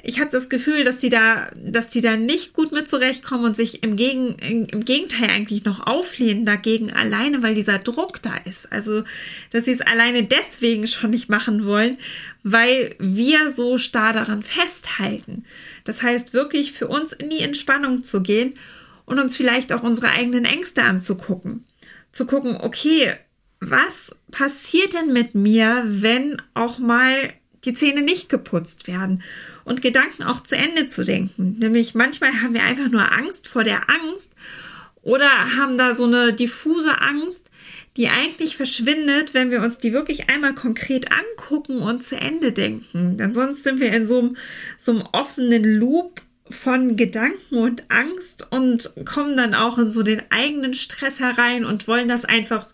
Ich 0.02 0.18
habe 0.18 0.30
das 0.30 0.48
Gefühl, 0.48 0.84
dass 0.84 0.98
die 0.98 1.10
da, 1.10 1.50
dass 1.54 1.90
die 1.90 2.00
da 2.00 2.16
nicht 2.16 2.54
gut 2.54 2.72
mit 2.72 2.88
zurechtkommen 2.88 3.44
und 3.44 3.56
sich 3.56 3.82
im, 3.82 3.96
Gegen, 3.96 4.36
im 4.36 4.84
Gegenteil 4.84 5.28
eigentlich 5.28 5.64
noch 5.64 5.86
auflehnen 5.86 6.46
dagegen 6.46 6.90
alleine, 6.90 7.42
weil 7.42 7.54
dieser 7.54 7.78
Druck 7.78 8.22
da 8.22 8.36
ist. 8.44 8.72
Also, 8.72 9.04
dass 9.50 9.66
sie 9.66 9.72
es 9.72 9.82
alleine 9.82 10.24
deswegen 10.24 10.86
schon 10.86 11.10
nicht 11.10 11.28
machen 11.28 11.66
wollen, 11.66 11.98
weil 12.42 12.94
wir 12.98 13.50
so 13.50 13.76
starr 13.76 14.14
daran 14.14 14.42
festhalten. 14.42 15.44
Das 15.84 16.02
heißt, 16.02 16.32
wirklich 16.32 16.72
für 16.72 16.88
uns 16.88 17.12
in 17.12 17.28
die 17.28 17.40
Entspannung 17.40 18.02
zu 18.02 18.22
gehen 18.22 18.54
und 19.04 19.18
uns 19.18 19.36
vielleicht 19.36 19.72
auch 19.72 19.82
unsere 19.82 20.10
eigenen 20.10 20.46
Ängste 20.46 20.82
anzugucken. 20.82 21.66
Zu 22.10 22.26
gucken, 22.26 22.56
okay, 22.56 23.16
was 23.60 24.14
passiert 24.30 24.94
denn 24.94 25.12
mit 25.12 25.34
mir, 25.34 25.84
wenn 25.86 26.40
auch 26.54 26.78
mal 26.78 27.32
die 27.64 27.74
Zähne 27.74 28.02
nicht 28.02 28.28
geputzt 28.28 28.88
werden? 28.88 29.22
Und 29.64 29.82
Gedanken 29.82 30.22
auch 30.22 30.42
zu 30.42 30.56
Ende 30.56 30.88
zu 30.88 31.04
denken. 31.04 31.56
Nämlich 31.58 31.94
manchmal 31.94 32.32
haben 32.42 32.54
wir 32.54 32.64
einfach 32.64 32.88
nur 32.88 33.12
Angst 33.12 33.46
vor 33.46 33.62
der 33.62 33.88
Angst 33.88 34.32
oder 35.02 35.28
haben 35.56 35.78
da 35.78 35.94
so 35.94 36.04
eine 36.04 36.32
diffuse 36.32 37.00
Angst, 37.00 37.50
die 37.96 38.08
eigentlich 38.08 38.56
verschwindet, 38.56 39.34
wenn 39.34 39.50
wir 39.50 39.60
uns 39.60 39.78
die 39.78 39.92
wirklich 39.92 40.30
einmal 40.30 40.54
konkret 40.54 41.08
angucken 41.12 41.80
und 41.82 42.02
zu 42.02 42.16
Ende 42.16 42.52
denken. 42.52 43.16
Denn 43.16 43.32
sonst 43.32 43.64
sind 43.64 43.80
wir 43.80 43.92
in 43.92 44.04
so 44.04 44.18
einem, 44.18 44.36
so 44.76 44.92
einem 44.92 45.02
offenen 45.12 45.64
Loop 45.64 46.22
von 46.48 46.96
Gedanken 46.96 47.58
und 47.58 47.84
Angst 47.90 48.48
und 48.50 48.92
kommen 49.04 49.36
dann 49.36 49.54
auch 49.54 49.78
in 49.78 49.90
so 49.90 50.02
den 50.02 50.22
eigenen 50.30 50.74
Stress 50.74 51.20
herein 51.20 51.64
und 51.64 51.86
wollen 51.86 52.08
das 52.08 52.24
einfach 52.24 52.66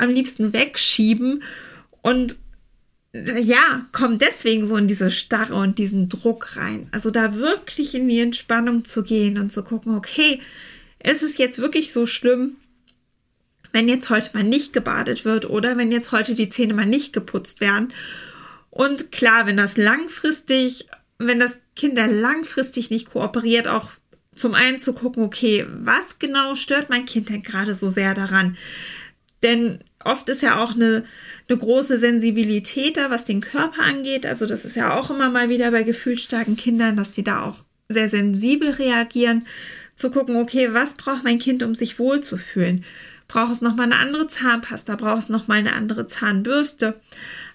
am 0.00 0.10
liebsten 0.10 0.52
wegschieben 0.52 1.42
und 2.02 2.36
ja, 3.12 3.86
kommt 3.92 4.22
deswegen 4.22 4.66
so 4.66 4.76
in 4.76 4.86
diese 4.86 5.10
Starre 5.10 5.54
und 5.54 5.78
diesen 5.78 6.08
Druck 6.08 6.56
rein. 6.56 6.88
Also 6.92 7.10
da 7.10 7.34
wirklich 7.34 7.94
in 7.94 8.08
die 8.08 8.20
Entspannung 8.20 8.84
zu 8.84 9.02
gehen 9.02 9.36
und 9.38 9.52
zu 9.52 9.64
gucken, 9.64 9.96
okay, 9.96 10.40
ist 11.02 11.22
es 11.22 11.36
jetzt 11.36 11.58
wirklich 11.58 11.92
so 11.92 12.06
schlimm, 12.06 12.56
wenn 13.72 13.88
jetzt 13.88 14.10
heute 14.10 14.30
mal 14.34 14.44
nicht 14.44 14.72
gebadet 14.72 15.24
wird 15.24 15.48
oder 15.48 15.76
wenn 15.76 15.90
jetzt 15.90 16.12
heute 16.12 16.34
die 16.34 16.48
Zähne 16.48 16.74
mal 16.74 16.86
nicht 16.86 17.12
geputzt 17.12 17.60
werden. 17.60 17.92
Und 18.70 19.10
klar, 19.10 19.46
wenn 19.46 19.56
das 19.56 19.76
langfristig, 19.76 20.86
wenn 21.18 21.40
das 21.40 21.58
Kind 21.74 21.98
da 21.98 22.06
langfristig 22.06 22.90
nicht 22.90 23.10
kooperiert, 23.10 23.66
auch 23.66 23.90
zum 24.36 24.54
einen 24.54 24.78
zu 24.78 24.92
gucken, 24.92 25.24
okay, 25.24 25.66
was 25.68 26.18
genau 26.18 26.54
stört 26.54 26.90
mein 26.90 27.06
Kind 27.06 27.28
denn 27.28 27.42
gerade 27.42 27.74
so 27.74 27.90
sehr 27.90 28.14
daran? 28.14 28.56
Denn 29.42 29.82
oft 30.04 30.28
ist 30.28 30.42
ja 30.42 30.62
auch 30.62 30.74
eine, 30.74 31.04
eine 31.48 31.58
große 31.58 31.98
Sensibilität 31.98 32.96
da, 32.96 33.10
was 33.10 33.24
den 33.24 33.40
Körper 33.40 33.82
angeht. 33.82 34.26
Also 34.26 34.46
das 34.46 34.64
ist 34.64 34.76
ja 34.76 34.98
auch 34.98 35.10
immer 35.10 35.30
mal 35.30 35.48
wieder 35.48 35.70
bei 35.70 35.82
gefühlsstarken 35.82 36.56
Kindern, 36.56 36.96
dass 36.96 37.12
die 37.12 37.24
da 37.24 37.44
auch 37.44 37.56
sehr 37.88 38.08
sensibel 38.08 38.70
reagieren. 38.70 39.46
Zu 39.94 40.10
gucken, 40.10 40.36
okay, 40.36 40.72
was 40.72 40.94
braucht 40.94 41.24
mein 41.24 41.38
Kind, 41.38 41.62
um 41.62 41.74
sich 41.74 41.98
wohlzufühlen? 41.98 42.84
Braucht 43.28 43.52
es 43.52 43.60
nochmal 43.60 43.86
eine 43.86 43.98
andere 43.98 44.26
Zahnpasta? 44.28 44.96
Braucht 44.96 45.18
es 45.18 45.28
nochmal 45.28 45.58
eine 45.58 45.74
andere 45.74 46.06
Zahnbürste 46.06 46.98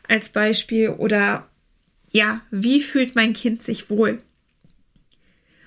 als 0.07 0.29
Beispiel? 0.29 0.89
Oder 0.89 1.47
ja, 2.11 2.41
wie 2.51 2.81
fühlt 2.81 3.15
mein 3.15 3.33
Kind 3.33 3.63
sich 3.63 3.89
wohl? 3.89 4.19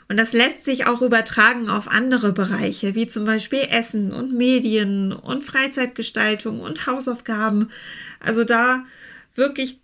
Und 0.08 0.16
das 0.16 0.32
lässt 0.32 0.64
sich 0.64 0.86
auch 0.86 1.02
übertragen 1.02 1.68
auf 1.68 1.86
andere 1.86 2.32
Bereiche, 2.32 2.94
wie 2.94 3.06
zum 3.06 3.26
Beispiel 3.26 3.66
Essen 3.70 4.12
und 4.12 4.32
Medien 4.32 5.12
und 5.12 5.44
Freizeitgestaltung 5.44 6.60
und 6.60 6.86
Hausaufgaben. 6.86 7.70
Also 8.18 8.44
da 8.44 8.84
wirklich 9.34 9.80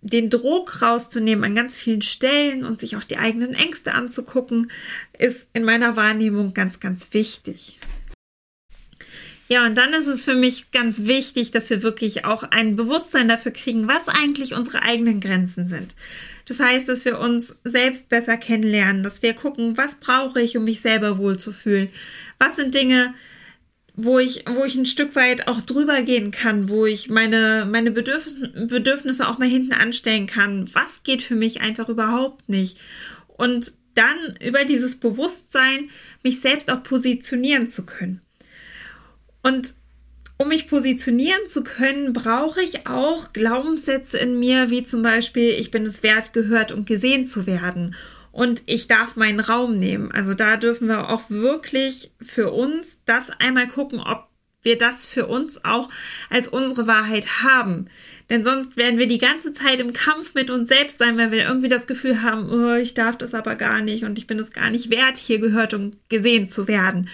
den 0.00 0.30
Druck 0.30 0.82
rauszunehmen 0.82 1.44
an 1.44 1.54
ganz 1.54 1.76
vielen 1.76 2.02
Stellen 2.02 2.64
und 2.64 2.78
sich 2.78 2.96
auch 2.96 3.04
die 3.04 3.18
eigenen 3.18 3.54
Ängste 3.54 3.92
anzugucken, 3.92 4.70
ist 5.18 5.48
in 5.52 5.64
meiner 5.64 5.96
Wahrnehmung 5.96 6.54
ganz, 6.54 6.80
ganz 6.80 7.08
wichtig. 7.12 7.78
Ja, 9.48 9.66
und 9.66 9.76
dann 9.76 9.92
ist 9.92 10.06
es 10.06 10.24
für 10.24 10.34
mich 10.34 10.70
ganz 10.72 11.04
wichtig, 11.04 11.50
dass 11.50 11.68
wir 11.68 11.82
wirklich 11.82 12.24
auch 12.24 12.44
ein 12.44 12.76
Bewusstsein 12.76 13.28
dafür 13.28 13.52
kriegen, 13.52 13.88
was 13.88 14.08
eigentlich 14.08 14.54
unsere 14.54 14.82
eigenen 14.82 15.20
Grenzen 15.20 15.68
sind. 15.68 15.94
Das 16.46 16.60
heißt, 16.60 16.88
dass 16.88 17.04
wir 17.04 17.18
uns 17.18 17.56
selbst 17.64 18.08
besser 18.08 18.36
kennenlernen, 18.36 19.02
dass 19.02 19.22
wir 19.22 19.34
gucken, 19.34 19.76
was 19.76 19.96
brauche 19.96 20.40
ich, 20.40 20.56
um 20.56 20.64
mich 20.64 20.80
selber 20.80 21.18
wohlzufühlen? 21.18 21.88
Was 22.38 22.56
sind 22.56 22.74
Dinge, 22.74 23.14
wo 23.96 24.18
ich, 24.18 24.44
wo 24.48 24.64
ich 24.64 24.74
ein 24.74 24.86
Stück 24.86 25.14
weit 25.14 25.46
auch 25.46 25.60
drüber 25.60 26.02
gehen 26.02 26.32
kann, 26.32 26.68
wo 26.68 26.84
ich 26.84 27.08
meine, 27.08 27.66
meine 27.70 27.92
Bedürfnisse, 27.92 28.48
Bedürfnisse 28.66 29.28
auch 29.28 29.38
mal 29.38 29.48
hinten 29.48 29.72
anstellen 29.72 30.26
kann. 30.26 30.68
Was 30.74 31.04
geht 31.04 31.22
für 31.22 31.36
mich 31.36 31.60
einfach 31.60 31.88
überhaupt 31.88 32.48
nicht? 32.48 32.80
Und 33.28 33.74
dann 33.94 34.36
über 34.40 34.64
dieses 34.64 34.98
Bewusstsein 34.98 35.90
mich 36.24 36.40
selbst 36.40 36.70
auch 36.70 36.82
positionieren 36.82 37.68
zu 37.68 37.86
können. 37.86 38.20
Und 39.42 39.76
um 40.44 40.50
mich 40.50 40.68
positionieren 40.68 41.46
zu 41.46 41.64
können, 41.64 42.12
brauche 42.12 42.60
ich 42.60 42.86
auch 42.86 43.32
Glaubenssätze 43.32 44.18
in 44.18 44.38
mir, 44.38 44.68
wie 44.68 44.82
zum 44.82 45.02
Beispiel, 45.02 45.50
ich 45.52 45.70
bin 45.70 45.84
es 45.86 46.02
wert, 46.02 46.34
gehört 46.34 46.70
und 46.70 46.86
gesehen 46.86 47.26
zu 47.26 47.46
werden. 47.46 47.96
Und 48.30 48.62
ich 48.66 48.86
darf 48.86 49.16
meinen 49.16 49.40
Raum 49.40 49.78
nehmen. 49.78 50.12
Also 50.12 50.34
da 50.34 50.56
dürfen 50.56 50.86
wir 50.88 51.08
auch 51.08 51.30
wirklich 51.30 52.12
für 52.20 52.52
uns 52.52 53.02
das 53.06 53.30
einmal 53.30 53.68
gucken, 53.68 54.00
ob 54.00 54.28
wir 54.62 54.76
das 54.76 55.06
für 55.06 55.26
uns 55.26 55.64
auch 55.64 55.88
als 56.28 56.48
unsere 56.48 56.86
Wahrheit 56.86 57.42
haben. 57.42 57.86
Denn 58.28 58.44
sonst 58.44 58.76
werden 58.76 58.98
wir 58.98 59.06
die 59.06 59.18
ganze 59.18 59.54
Zeit 59.54 59.80
im 59.80 59.94
Kampf 59.94 60.34
mit 60.34 60.50
uns 60.50 60.68
selbst 60.68 60.98
sein, 60.98 61.16
weil 61.16 61.30
wir 61.30 61.44
irgendwie 61.44 61.68
das 61.68 61.86
Gefühl 61.86 62.20
haben, 62.20 62.50
oh, 62.50 62.74
ich 62.74 62.92
darf 62.92 63.16
das 63.16 63.32
aber 63.32 63.54
gar 63.54 63.80
nicht 63.80 64.04
und 64.04 64.18
ich 64.18 64.26
bin 64.26 64.38
es 64.38 64.52
gar 64.52 64.68
nicht 64.68 64.90
wert, 64.90 65.16
hier 65.16 65.38
gehört 65.38 65.72
und 65.72 65.96
gesehen 66.10 66.46
zu 66.46 66.68
werden. 66.68 67.08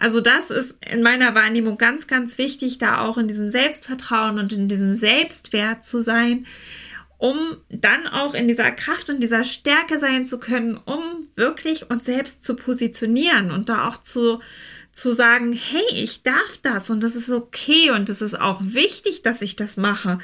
Also 0.00 0.22
das 0.22 0.50
ist 0.50 0.82
in 0.84 1.02
meiner 1.02 1.34
Wahrnehmung 1.34 1.76
ganz, 1.76 2.06
ganz 2.06 2.38
wichtig, 2.38 2.78
da 2.78 3.02
auch 3.02 3.18
in 3.18 3.28
diesem 3.28 3.50
Selbstvertrauen 3.50 4.38
und 4.38 4.50
in 4.50 4.66
diesem 4.66 4.94
Selbstwert 4.94 5.84
zu 5.84 6.00
sein, 6.00 6.46
um 7.18 7.58
dann 7.68 8.06
auch 8.06 8.32
in 8.32 8.48
dieser 8.48 8.70
Kraft 8.70 9.10
und 9.10 9.22
dieser 9.22 9.44
Stärke 9.44 9.98
sein 9.98 10.24
zu 10.24 10.40
können, 10.40 10.78
um 10.78 11.28
wirklich 11.36 11.90
uns 11.90 12.06
selbst 12.06 12.42
zu 12.42 12.56
positionieren 12.56 13.50
und 13.50 13.68
da 13.68 13.86
auch 13.86 13.98
zu, 13.98 14.40
zu 14.90 15.12
sagen, 15.12 15.52
hey, 15.52 15.84
ich 15.92 16.22
darf 16.22 16.58
das 16.62 16.88
und 16.88 17.04
das 17.04 17.14
ist 17.14 17.30
okay 17.30 17.90
und 17.90 18.08
es 18.08 18.22
ist 18.22 18.40
auch 18.40 18.62
wichtig, 18.62 19.20
dass 19.22 19.42
ich 19.42 19.54
das 19.54 19.76
mache. 19.76 20.18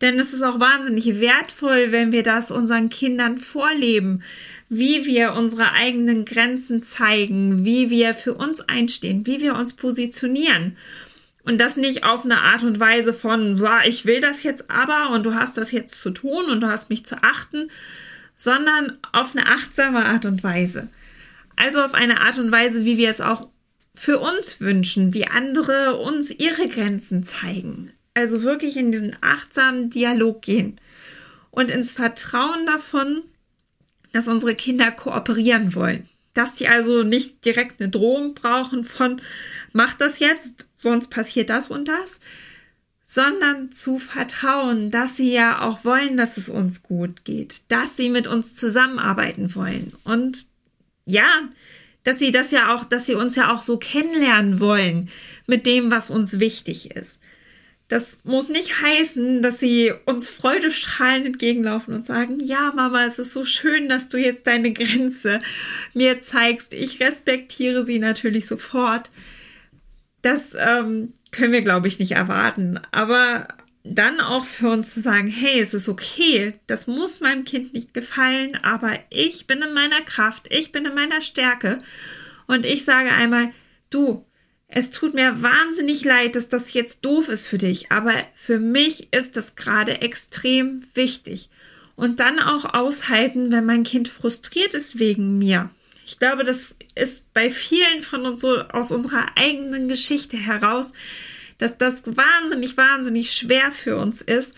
Denn 0.00 0.18
es 0.18 0.32
ist 0.32 0.42
auch 0.42 0.58
wahnsinnig 0.58 1.20
wertvoll, 1.20 1.92
wenn 1.92 2.12
wir 2.12 2.22
das 2.22 2.50
unseren 2.50 2.88
Kindern 2.88 3.36
vorleben, 3.36 4.22
wie 4.68 5.06
wir 5.06 5.32
unsere 5.32 5.72
eigenen 5.72 6.24
Grenzen 6.24 6.82
zeigen, 6.82 7.64
wie 7.64 7.90
wir 7.90 8.14
für 8.14 8.34
uns 8.34 8.60
einstehen, 8.60 9.26
wie 9.26 9.40
wir 9.40 9.54
uns 9.54 9.72
positionieren. 9.74 10.76
Und 11.44 11.58
das 11.58 11.76
nicht 11.76 12.04
auf 12.04 12.24
eine 12.24 12.42
Art 12.42 12.62
und 12.62 12.78
Weise 12.78 13.14
von, 13.14 13.62
ich 13.86 14.04
will 14.04 14.20
das 14.20 14.42
jetzt 14.42 14.70
aber 14.70 15.10
und 15.14 15.24
du 15.24 15.34
hast 15.34 15.56
das 15.56 15.72
jetzt 15.72 15.98
zu 15.98 16.10
tun 16.10 16.50
und 16.50 16.60
du 16.60 16.68
hast 16.68 16.90
mich 16.90 17.06
zu 17.06 17.22
achten, 17.22 17.70
sondern 18.36 18.98
auf 19.12 19.34
eine 19.34 19.46
achtsame 19.46 20.04
Art 20.04 20.26
und 20.26 20.44
Weise. 20.44 20.88
Also 21.56 21.80
auf 21.82 21.94
eine 21.94 22.20
Art 22.20 22.38
und 22.38 22.52
Weise, 22.52 22.84
wie 22.84 22.98
wir 22.98 23.08
es 23.08 23.20
auch 23.20 23.48
für 23.94 24.18
uns 24.18 24.60
wünschen, 24.60 25.14
wie 25.14 25.26
andere 25.26 25.96
uns 25.96 26.30
ihre 26.30 26.68
Grenzen 26.68 27.24
zeigen. 27.24 27.92
Also 28.14 28.42
wirklich 28.42 28.76
in 28.76 28.92
diesen 28.92 29.16
achtsamen 29.22 29.90
Dialog 29.90 30.42
gehen 30.42 30.78
und 31.50 31.70
ins 31.70 31.92
Vertrauen 31.92 32.66
davon, 32.66 33.22
dass 34.12 34.28
unsere 34.28 34.54
Kinder 34.54 34.90
kooperieren 34.90 35.74
wollen. 35.74 36.08
Dass 36.34 36.54
die 36.54 36.68
also 36.68 37.02
nicht 37.02 37.44
direkt 37.44 37.80
eine 37.80 37.90
Drohung 37.90 38.34
brauchen 38.34 38.84
von, 38.84 39.20
mach 39.72 39.94
das 39.94 40.18
jetzt, 40.18 40.70
sonst 40.76 41.08
passiert 41.08 41.50
das 41.50 41.70
und 41.70 41.88
das, 41.88 42.20
sondern 43.06 43.72
zu 43.72 43.98
vertrauen, 43.98 44.90
dass 44.90 45.16
sie 45.16 45.32
ja 45.32 45.62
auch 45.62 45.84
wollen, 45.84 46.16
dass 46.16 46.36
es 46.36 46.50
uns 46.50 46.82
gut 46.82 47.24
geht, 47.24 47.62
dass 47.68 47.96
sie 47.96 48.10
mit 48.10 48.26
uns 48.26 48.54
zusammenarbeiten 48.54 49.54
wollen 49.54 49.94
und 50.04 50.46
ja, 51.06 51.48
dass 52.04 52.18
sie 52.18 52.32
das 52.32 52.50
ja 52.50 52.74
auch, 52.74 52.84
dass 52.84 53.06
sie 53.06 53.14
uns 53.14 53.34
ja 53.34 53.52
auch 53.52 53.62
so 53.62 53.78
kennenlernen 53.78 54.60
wollen 54.60 55.08
mit 55.46 55.64
dem, 55.64 55.90
was 55.90 56.10
uns 56.10 56.38
wichtig 56.38 56.90
ist. 56.90 57.18
Das 57.88 58.20
muss 58.24 58.50
nicht 58.50 58.82
heißen, 58.82 59.40
dass 59.40 59.60
sie 59.60 59.92
uns 60.04 60.28
freudestrahlend 60.28 61.24
entgegenlaufen 61.24 61.94
und 61.94 62.04
sagen, 62.04 62.38
ja, 62.38 62.70
Mama, 62.74 63.06
es 63.06 63.18
ist 63.18 63.32
so 63.32 63.46
schön, 63.46 63.88
dass 63.88 64.10
du 64.10 64.18
jetzt 64.18 64.46
deine 64.46 64.72
Grenze 64.74 65.38
mir 65.94 66.20
zeigst. 66.20 66.74
Ich 66.74 67.00
respektiere 67.00 67.84
sie 67.86 67.98
natürlich 67.98 68.46
sofort. 68.46 69.10
Das 70.20 70.54
ähm, 70.58 71.14
können 71.30 71.52
wir, 71.52 71.62
glaube 71.62 71.88
ich, 71.88 71.98
nicht 71.98 72.12
erwarten. 72.12 72.78
Aber 72.90 73.48
dann 73.84 74.20
auch 74.20 74.44
für 74.44 74.70
uns 74.70 74.92
zu 74.92 75.00
sagen, 75.00 75.28
hey, 75.28 75.60
es 75.60 75.72
ist 75.72 75.88
okay, 75.88 76.54
das 76.66 76.86
muss 76.86 77.20
meinem 77.20 77.44
Kind 77.44 77.72
nicht 77.72 77.94
gefallen, 77.94 78.58
aber 78.62 78.98
ich 79.08 79.46
bin 79.46 79.62
in 79.62 79.72
meiner 79.72 80.02
Kraft, 80.02 80.46
ich 80.50 80.72
bin 80.72 80.84
in 80.84 80.94
meiner 80.94 81.22
Stärke 81.22 81.78
und 82.46 82.66
ich 82.66 82.84
sage 82.84 83.10
einmal, 83.12 83.50
du, 83.88 84.26
es 84.68 84.90
tut 84.90 85.14
mir 85.14 85.42
wahnsinnig 85.42 86.04
leid, 86.04 86.36
dass 86.36 86.50
das 86.50 86.74
jetzt 86.74 87.04
doof 87.04 87.30
ist 87.30 87.46
für 87.46 87.58
dich, 87.58 87.90
aber 87.90 88.12
für 88.34 88.58
mich 88.58 89.12
ist 89.12 89.36
das 89.36 89.56
gerade 89.56 90.02
extrem 90.02 90.84
wichtig. 90.94 91.48
Und 91.96 92.20
dann 92.20 92.38
auch 92.38 92.74
aushalten, 92.74 93.50
wenn 93.50 93.64
mein 93.64 93.82
Kind 93.82 94.06
frustriert 94.08 94.74
ist 94.74 95.00
wegen 95.00 95.38
mir. 95.38 95.70
Ich 96.06 96.18
glaube, 96.18 96.44
das 96.44 96.76
ist 96.94 97.34
bei 97.34 97.50
vielen 97.50 98.02
von 98.02 98.24
uns 98.24 98.40
so 98.40 98.60
aus 98.60 98.92
unserer 98.92 99.26
eigenen 99.36 99.88
Geschichte 99.88 100.36
heraus, 100.36 100.92
dass 101.56 101.76
das 101.76 102.04
wahnsinnig, 102.06 102.76
wahnsinnig 102.76 103.32
schwer 103.32 103.72
für 103.72 103.96
uns 103.96 104.22
ist, 104.22 104.52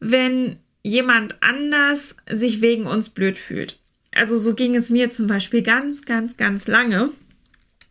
wenn 0.00 0.58
jemand 0.82 1.42
anders 1.42 2.16
sich 2.30 2.62
wegen 2.62 2.86
uns 2.86 3.10
blöd 3.10 3.36
fühlt. 3.36 3.78
Also 4.14 4.38
so 4.38 4.54
ging 4.54 4.74
es 4.74 4.90
mir 4.90 5.10
zum 5.10 5.26
Beispiel 5.26 5.62
ganz, 5.62 6.04
ganz, 6.04 6.36
ganz 6.36 6.66
lange 6.66 7.10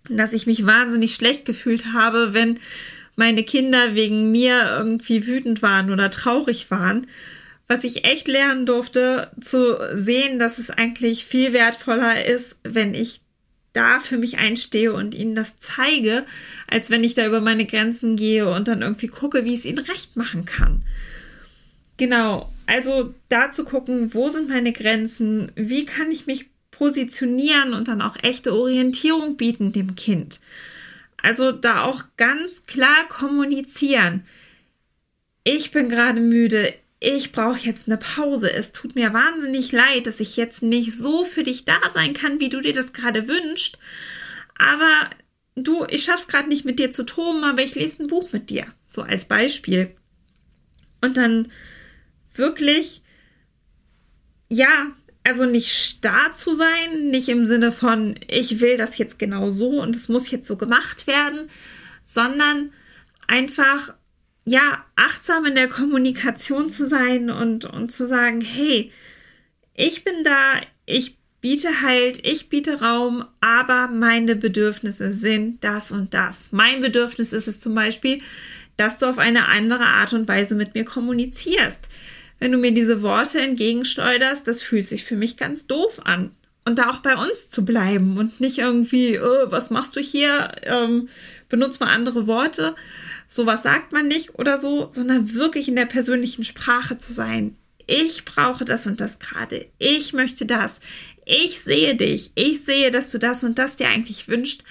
dass 0.09 0.33
ich 0.33 0.47
mich 0.47 0.65
wahnsinnig 0.65 1.15
schlecht 1.15 1.45
gefühlt 1.45 1.93
habe, 1.93 2.33
wenn 2.33 2.59
meine 3.15 3.43
Kinder 3.43 3.95
wegen 3.95 4.31
mir 4.31 4.65
irgendwie 4.77 5.27
wütend 5.27 5.61
waren 5.61 5.91
oder 5.91 6.09
traurig 6.09 6.71
waren. 6.71 7.07
Was 7.67 7.83
ich 7.83 8.05
echt 8.05 8.27
lernen 8.27 8.65
durfte, 8.65 9.31
zu 9.39 9.77
sehen, 9.93 10.39
dass 10.39 10.57
es 10.57 10.69
eigentlich 10.69 11.25
viel 11.25 11.53
wertvoller 11.53 12.25
ist, 12.25 12.59
wenn 12.63 12.93
ich 12.93 13.21
da 13.71 13.99
für 13.99 14.17
mich 14.17 14.37
einstehe 14.37 14.93
und 14.93 15.15
ihnen 15.15 15.35
das 15.35 15.57
zeige, 15.57 16.25
als 16.67 16.89
wenn 16.89 17.03
ich 17.03 17.15
da 17.15 17.25
über 17.25 17.41
meine 17.41 17.65
Grenzen 17.65 18.15
gehe 18.15 18.47
und 18.47 18.67
dann 18.67 18.81
irgendwie 18.81 19.07
gucke, 19.07 19.45
wie 19.45 19.53
ich 19.53 19.59
es 19.59 19.65
ihnen 19.65 19.79
recht 19.79 20.15
machen 20.15 20.45
kann. 20.45 20.83
Genau, 21.97 22.51
also 22.65 23.13
da 23.29 23.51
zu 23.51 23.65
gucken, 23.65 24.13
wo 24.13 24.29
sind 24.29 24.49
meine 24.49 24.73
Grenzen, 24.73 25.51
wie 25.55 25.85
kann 25.85 26.11
ich 26.11 26.27
mich 26.27 26.52
positionieren 26.83 27.73
und 27.73 27.87
dann 27.87 28.01
auch 28.01 28.17
echte 28.21 28.53
Orientierung 28.53 29.37
bieten 29.37 29.71
dem 29.71 29.95
Kind. 29.95 30.41
Also 31.15 31.53
da 31.53 31.83
auch 31.83 32.03
ganz 32.17 32.65
klar 32.65 33.07
kommunizieren. 33.07 34.25
Ich 35.45 35.71
bin 35.71 35.87
gerade 35.87 36.19
müde. 36.19 36.73
Ich 36.99 37.31
brauche 37.31 37.59
jetzt 37.59 37.87
eine 37.87 37.95
Pause. 37.95 38.51
Es 38.51 38.73
tut 38.73 38.95
mir 38.95 39.13
wahnsinnig 39.13 39.71
leid, 39.71 40.07
dass 40.07 40.19
ich 40.19 40.35
jetzt 40.35 40.61
nicht 40.61 40.93
so 40.93 41.23
für 41.23 41.43
dich 41.43 41.63
da 41.63 41.89
sein 41.89 42.13
kann, 42.13 42.41
wie 42.41 42.49
du 42.49 42.59
dir 42.59 42.73
das 42.73 42.91
gerade 42.91 43.29
wünschst. 43.29 43.77
Aber 44.57 45.09
du, 45.55 45.85
ich 45.87 46.03
schaff's 46.03 46.27
gerade 46.27 46.49
nicht 46.49 46.65
mit 46.65 46.79
dir 46.79 46.91
zu 46.91 47.05
toben, 47.05 47.45
aber 47.45 47.61
ich 47.61 47.75
lese 47.75 48.03
ein 48.03 48.07
Buch 48.07 48.33
mit 48.33 48.49
dir. 48.49 48.65
So 48.85 49.03
als 49.03 49.23
Beispiel. 49.23 49.95
Und 50.99 51.15
dann 51.15 51.49
wirklich, 52.35 53.03
ja, 54.49 54.91
also 55.23 55.45
nicht 55.45 55.71
starr 55.71 56.33
zu 56.33 56.53
sein, 56.53 57.09
nicht 57.09 57.29
im 57.29 57.45
Sinne 57.45 57.71
von, 57.71 58.15
ich 58.27 58.59
will 58.59 58.77
das 58.77 58.97
jetzt 58.97 59.19
genau 59.19 59.49
so 59.49 59.81
und 59.81 59.95
es 59.95 60.09
muss 60.09 60.29
jetzt 60.29 60.47
so 60.47 60.57
gemacht 60.57 61.07
werden, 61.07 61.49
sondern 62.05 62.71
einfach, 63.27 63.93
ja, 64.45 64.85
achtsam 64.95 65.45
in 65.45 65.55
der 65.55 65.69
Kommunikation 65.69 66.69
zu 66.69 66.85
sein 66.85 67.29
und, 67.29 67.65
und 67.65 67.91
zu 67.91 68.05
sagen, 68.05 68.41
hey, 68.41 68.91
ich 69.73 70.03
bin 70.03 70.23
da, 70.23 70.59
ich 70.85 71.17
biete 71.39 71.81
halt, 71.81 72.25
ich 72.25 72.49
biete 72.49 72.81
Raum, 72.81 73.25
aber 73.39 73.87
meine 73.87 74.35
Bedürfnisse 74.35 75.11
sind 75.11 75.63
das 75.63 75.91
und 75.91 76.13
das. 76.13 76.51
Mein 76.51 76.81
Bedürfnis 76.81 77.33
ist 77.33 77.47
es 77.47 77.59
zum 77.59 77.73
Beispiel, 77.75 78.21
dass 78.77 78.99
du 78.99 79.05
auf 79.05 79.19
eine 79.19 79.47
andere 79.47 79.85
Art 79.85 80.13
und 80.13 80.27
Weise 80.27 80.55
mit 80.55 80.73
mir 80.73 80.85
kommunizierst 80.85 81.89
wenn 82.43 82.51
du 82.51 82.57
mir 82.57 82.73
diese 82.73 83.01
Worte 83.01 83.39
entgegenschleuderst, 83.39 84.45
das 84.45 84.61
fühlt 84.61 84.85
sich 84.85 85.05
für 85.05 85.15
mich 85.15 85.37
ganz 85.37 85.65
doof 85.65 86.01
an. 86.03 86.31
Und 86.65 86.77
da 86.77 86.89
auch 86.89 86.97
bei 86.97 87.15
uns 87.15 87.49
zu 87.49 87.63
bleiben 87.63 88.17
und 88.17 88.41
nicht 88.41 88.57
irgendwie, 88.57 89.17
oh, 89.17 89.45
was 89.49 89.69
machst 89.69 89.95
du 89.95 90.01
hier? 90.01 90.51
Ähm, 90.63 91.07
benutzt 91.47 91.79
mal 91.79 91.87
andere 91.87 92.27
Worte. 92.27 92.75
Sowas 93.29 93.63
sagt 93.63 93.93
man 93.93 94.09
nicht 94.09 94.37
oder 94.37 94.57
so, 94.57 94.89
sondern 94.91 95.33
wirklich 95.33 95.69
in 95.69 95.77
der 95.77 95.85
persönlichen 95.85 96.43
Sprache 96.43 96.97
zu 96.97 97.13
sein. 97.13 97.55
Ich 97.87 98.25
brauche 98.25 98.65
das 98.65 98.87
und 98.87 98.99
das 98.99 99.19
gerade. 99.19 99.67
Ich 99.79 100.11
möchte 100.11 100.45
das. 100.45 100.81
Ich 101.23 101.61
sehe 101.61 101.95
dich. 101.95 102.33
Ich 102.35 102.65
sehe, 102.65 102.91
dass 102.91 103.09
du 103.09 103.19
das 103.19 103.45
und 103.45 103.57
das 103.57 103.77
dir 103.77 103.87
eigentlich 103.87 104.27
wünscht. 104.27 104.63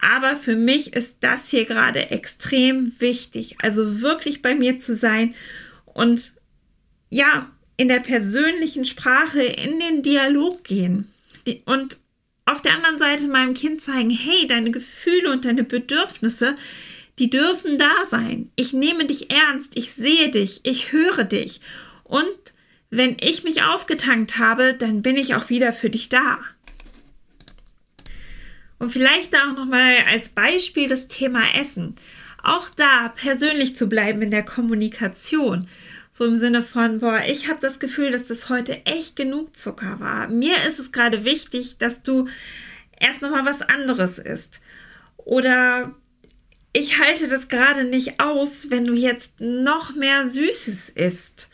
Aber 0.00 0.34
für 0.34 0.56
mich 0.56 0.92
ist 0.94 1.18
das 1.20 1.48
hier 1.48 1.66
gerade 1.66 2.10
extrem 2.10 2.94
wichtig. 2.98 3.58
Also 3.62 4.00
wirklich 4.00 4.42
bei 4.42 4.56
mir 4.56 4.76
zu 4.76 4.96
sein 4.96 5.36
und 5.84 6.32
ja, 7.12 7.50
in 7.76 7.88
der 7.88 8.00
persönlichen 8.00 8.86
Sprache 8.86 9.42
in 9.42 9.78
den 9.78 10.02
Dialog 10.02 10.64
gehen 10.64 11.12
und 11.66 11.98
auf 12.46 12.62
der 12.62 12.74
anderen 12.74 12.98
Seite 12.98 13.28
meinem 13.28 13.52
Kind 13.52 13.82
zeigen, 13.82 14.08
hey, 14.08 14.46
deine 14.46 14.70
Gefühle 14.70 15.30
und 15.30 15.44
deine 15.44 15.62
Bedürfnisse, 15.62 16.56
die 17.18 17.28
dürfen 17.28 17.76
da 17.76 18.06
sein. 18.06 18.50
Ich 18.56 18.72
nehme 18.72 19.04
dich 19.04 19.30
ernst, 19.30 19.76
ich 19.76 19.92
sehe 19.92 20.30
dich, 20.30 20.60
ich 20.62 20.92
höre 20.92 21.24
dich. 21.24 21.60
Und 22.02 22.26
wenn 22.88 23.18
ich 23.20 23.44
mich 23.44 23.62
aufgetankt 23.62 24.38
habe, 24.38 24.72
dann 24.72 25.02
bin 25.02 25.18
ich 25.18 25.34
auch 25.34 25.50
wieder 25.50 25.74
für 25.74 25.90
dich 25.90 26.08
da. 26.08 26.38
Und 28.78 28.90
vielleicht 28.90 29.34
da 29.34 29.50
auch 29.50 29.56
nochmal 29.56 29.96
als 30.10 30.30
Beispiel 30.30 30.88
das 30.88 31.08
Thema 31.08 31.42
Essen. 31.54 31.94
Auch 32.42 32.70
da 32.70 33.10
persönlich 33.14 33.76
zu 33.76 33.88
bleiben 33.88 34.22
in 34.22 34.30
der 34.30 34.44
Kommunikation. 34.44 35.68
So 36.14 36.26
im 36.26 36.36
Sinne 36.36 36.62
von, 36.62 36.98
boah, 36.98 37.22
ich 37.26 37.48
habe 37.48 37.58
das 37.60 37.80
Gefühl, 37.80 38.12
dass 38.12 38.26
das 38.26 38.50
heute 38.50 38.84
echt 38.84 39.16
genug 39.16 39.56
Zucker 39.56 39.98
war. 39.98 40.28
Mir 40.28 40.56
ist 40.68 40.78
es 40.78 40.92
gerade 40.92 41.24
wichtig, 41.24 41.78
dass 41.78 42.02
du 42.02 42.28
erst 43.00 43.22
nochmal 43.22 43.46
was 43.46 43.62
anderes 43.62 44.18
isst. 44.18 44.60
Oder 45.16 45.94
ich 46.74 47.00
halte 47.00 47.28
das 47.28 47.48
gerade 47.48 47.84
nicht 47.84 48.20
aus, 48.20 48.68
wenn 48.68 48.86
du 48.86 48.92
jetzt 48.92 49.40
noch 49.40 49.94
mehr 49.94 50.26
Süßes 50.26 50.90
isst. 50.90 51.48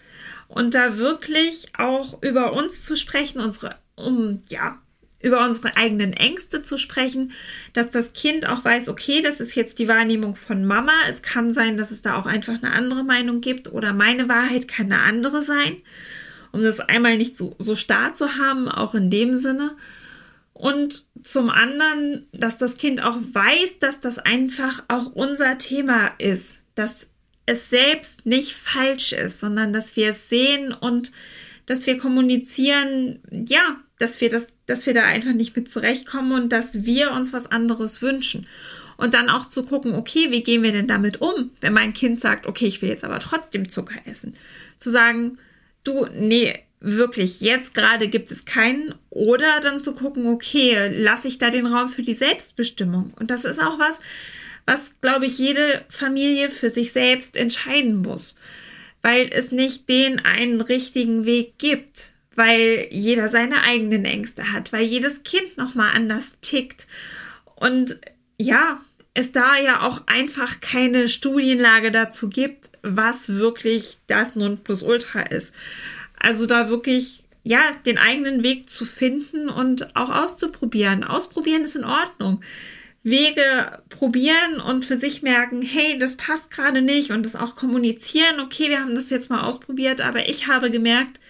Und 0.48 0.74
da 0.74 0.98
wirklich 0.98 1.68
auch 1.78 2.20
über 2.20 2.52
uns 2.52 2.82
zu 2.82 2.96
sprechen, 2.96 3.40
unsere, 3.40 3.76
um, 3.94 4.42
ja, 4.48 4.82
über 5.20 5.44
unsere 5.44 5.76
eigenen 5.76 6.12
Ängste 6.12 6.62
zu 6.62 6.78
sprechen, 6.78 7.32
dass 7.72 7.90
das 7.90 8.12
Kind 8.12 8.46
auch 8.46 8.64
weiß, 8.64 8.88
okay, 8.88 9.20
das 9.20 9.40
ist 9.40 9.54
jetzt 9.54 9.78
die 9.78 9.88
Wahrnehmung 9.88 10.36
von 10.36 10.64
Mama. 10.64 10.92
Es 11.08 11.22
kann 11.22 11.52
sein, 11.52 11.76
dass 11.76 11.90
es 11.90 12.02
da 12.02 12.16
auch 12.16 12.26
einfach 12.26 12.62
eine 12.62 12.72
andere 12.72 13.02
Meinung 13.02 13.40
gibt 13.40 13.72
oder 13.72 13.92
meine 13.92 14.28
Wahrheit 14.28 14.68
kann 14.68 14.92
eine 14.92 15.02
andere 15.02 15.42
sein, 15.42 15.76
um 16.52 16.62
das 16.62 16.80
einmal 16.80 17.16
nicht 17.16 17.36
so, 17.36 17.56
so 17.58 17.74
starr 17.74 18.14
zu 18.14 18.36
haben, 18.36 18.68
auch 18.68 18.94
in 18.94 19.10
dem 19.10 19.38
Sinne. 19.38 19.76
Und 20.52 21.06
zum 21.22 21.50
anderen, 21.50 22.26
dass 22.32 22.58
das 22.58 22.76
Kind 22.76 23.02
auch 23.02 23.16
weiß, 23.16 23.78
dass 23.80 24.00
das 24.00 24.18
einfach 24.18 24.82
auch 24.88 25.06
unser 25.12 25.58
Thema 25.58 26.12
ist, 26.18 26.64
dass 26.74 27.12
es 27.46 27.70
selbst 27.70 28.26
nicht 28.26 28.54
falsch 28.54 29.12
ist, 29.12 29.40
sondern 29.40 29.72
dass 29.72 29.96
wir 29.96 30.10
es 30.10 30.28
sehen 30.28 30.72
und 30.72 31.12
dass 31.68 31.86
wir 31.86 31.98
kommunizieren, 31.98 33.20
ja, 33.30 33.76
dass 33.98 34.22
wir 34.22 34.30
das, 34.30 34.48
dass 34.66 34.86
wir 34.86 34.94
da 34.94 35.04
einfach 35.04 35.34
nicht 35.34 35.54
mit 35.54 35.68
zurechtkommen 35.68 36.32
und 36.32 36.50
dass 36.50 36.84
wir 36.84 37.12
uns 37.12 37.34
was 37.34 37.50
anderes 37.50 38.00
wünschen. 38.00 38.48
Und 38.96 39.12
dann 39.12 39.28
auch 39.28 39.46
zu 39.48 39.64
gucken, 39.64 39.94
okay, 39.94 40.30
wie 40.30 40.42
gehen 40.42 40.62
wir 40.62 40.72
denn 40.72 40.88
damit 40.88 41.20
um, 41.20 41.50
wenn 41.60 41.74
mein 41.74 41.92
Kind 41.92 42.20
sagt, 42.20 42.46
okay, 42.46 42.66
ich 42.66 42.80
will 42.80 42.88
jetzt 42.88 43.04
aber 43.04 43.20
trotzdem 43.20 43.68
Zucker 43.68 44.00
essen. 44.06 44.34
Zu 44.78 44.88
sagen, 44.88 45.38
du, 45.84 46.06
nee, 46.18 46.58
wirklich, 46.80 47.42
jetzt 47.42 47.74
gerade 47.74 48.08
gibt 48.08 48.30
es 48.30 48.46
keinen. 48.46 48.94
Oder 49.10 49.60
dann 49.60 49.82
zu 49.82 49.92
gucken, 49.92 50.26
okay, 50.26 50.88
lasse 50.88 51.28
ich 51.28 51.36
da 51.36 51.50
den 51.50 51.66
Raum 51.66 51.90
für 51.90 52.02
die 52.02 52.14
Selbstbestimmung. 52.14 53.12
Und 53.20 53.30
das 53.30 53.44
ist 53.44 53.60
auch 53.60 53.78
was, 53.78 54.00
was, 54.64 54.98
glaube 55.02 55.26
ich, 55.26 55.38
jede 55.38 55.84
Familie 55.90 56.48
für 56.48 56.70
sich 56.70 56.92
selbst 56.92 57.36
entscheiden 57.36 57.96
muss, 57.96 58.36
weil 59.02 59.28
es 59.32 59.52
nicht 59.52 59.88
den 59.88 60.20
einen 60.20 60.60
richtigen 60.60 61.24
Weg 61.24 61.58
gibt, 61.58 62.12
weil 62.34 62.88
jeder 62.90 63.28
seine 63.28 63.62
eigenen 63.62 64.04
Ängste 64.04 64.52
hat, 64.52 64.72
weil 64.72 64.84
jedes 64.84 65.22
Kind 65.22 65.56
nochmal 65.56 65.94
anders 65.94 66.38
tickt 66.40 66.86
und 67.56 68.00
ja, 68.38 68.80
es 69.14 69.32
da 69.32 69.58
ja 69.58 69.82
auch 69.82 70.06
einfach 70.06 70.60
keine 70.60 71.08
Studienlage 71.08 71.90
dazu 71.90 72.28
gibt, 72.28 72.70
was 72.82 73.34
wirklich 73.34 73.98
das 74.06 74.36
Nonplusultra 74.36 75.22
ist. 75.22 75.54
Also 76.20 76.46
da 76.46 76.68
wirklich 76.68 77.24
ja, 77.48 77.72
den 77.86 77.96
eigenen 77.96 78.42
Weg 78.42 78.68
zu 78.68 78.84
finden 78.84 79.48
und 79.48 79.96
auch 79.96 80.10
auszuprobieren. 80.10 81.02
Ausprobieren 81.02 81.62
ist 81.62 81.76
in 81.76 81.84
Ordnung. 81.84 82.42
Wege 83.02 83.82
probieren 83.88 84.60
und 84.60 84.84
für 84.84 84.96
sich 84.96 85.22
merken, 85.22 85.62
hey, 85.62 85.98
das 85.98 86.16
passt 86.16 86.50
gerade 86.50 86.82
nicht 86.82 87.10
und 87.10 87.24
das 87.24 87.36
auch 87.36 87.56
kommunizieren, 87.56 88.40
okay, 88.40 88.68
wir 88.68 88.80
haben 88.80 88.94
das 88.94 89.10
jetzt 89.10 89.30
mal 89.30 89.42
ausprobiert, 89.42 90.00
aber 90.00 90.28
ich 90.28 90.46
habe 90.48 90.70
gemerkt, 90.70 91.20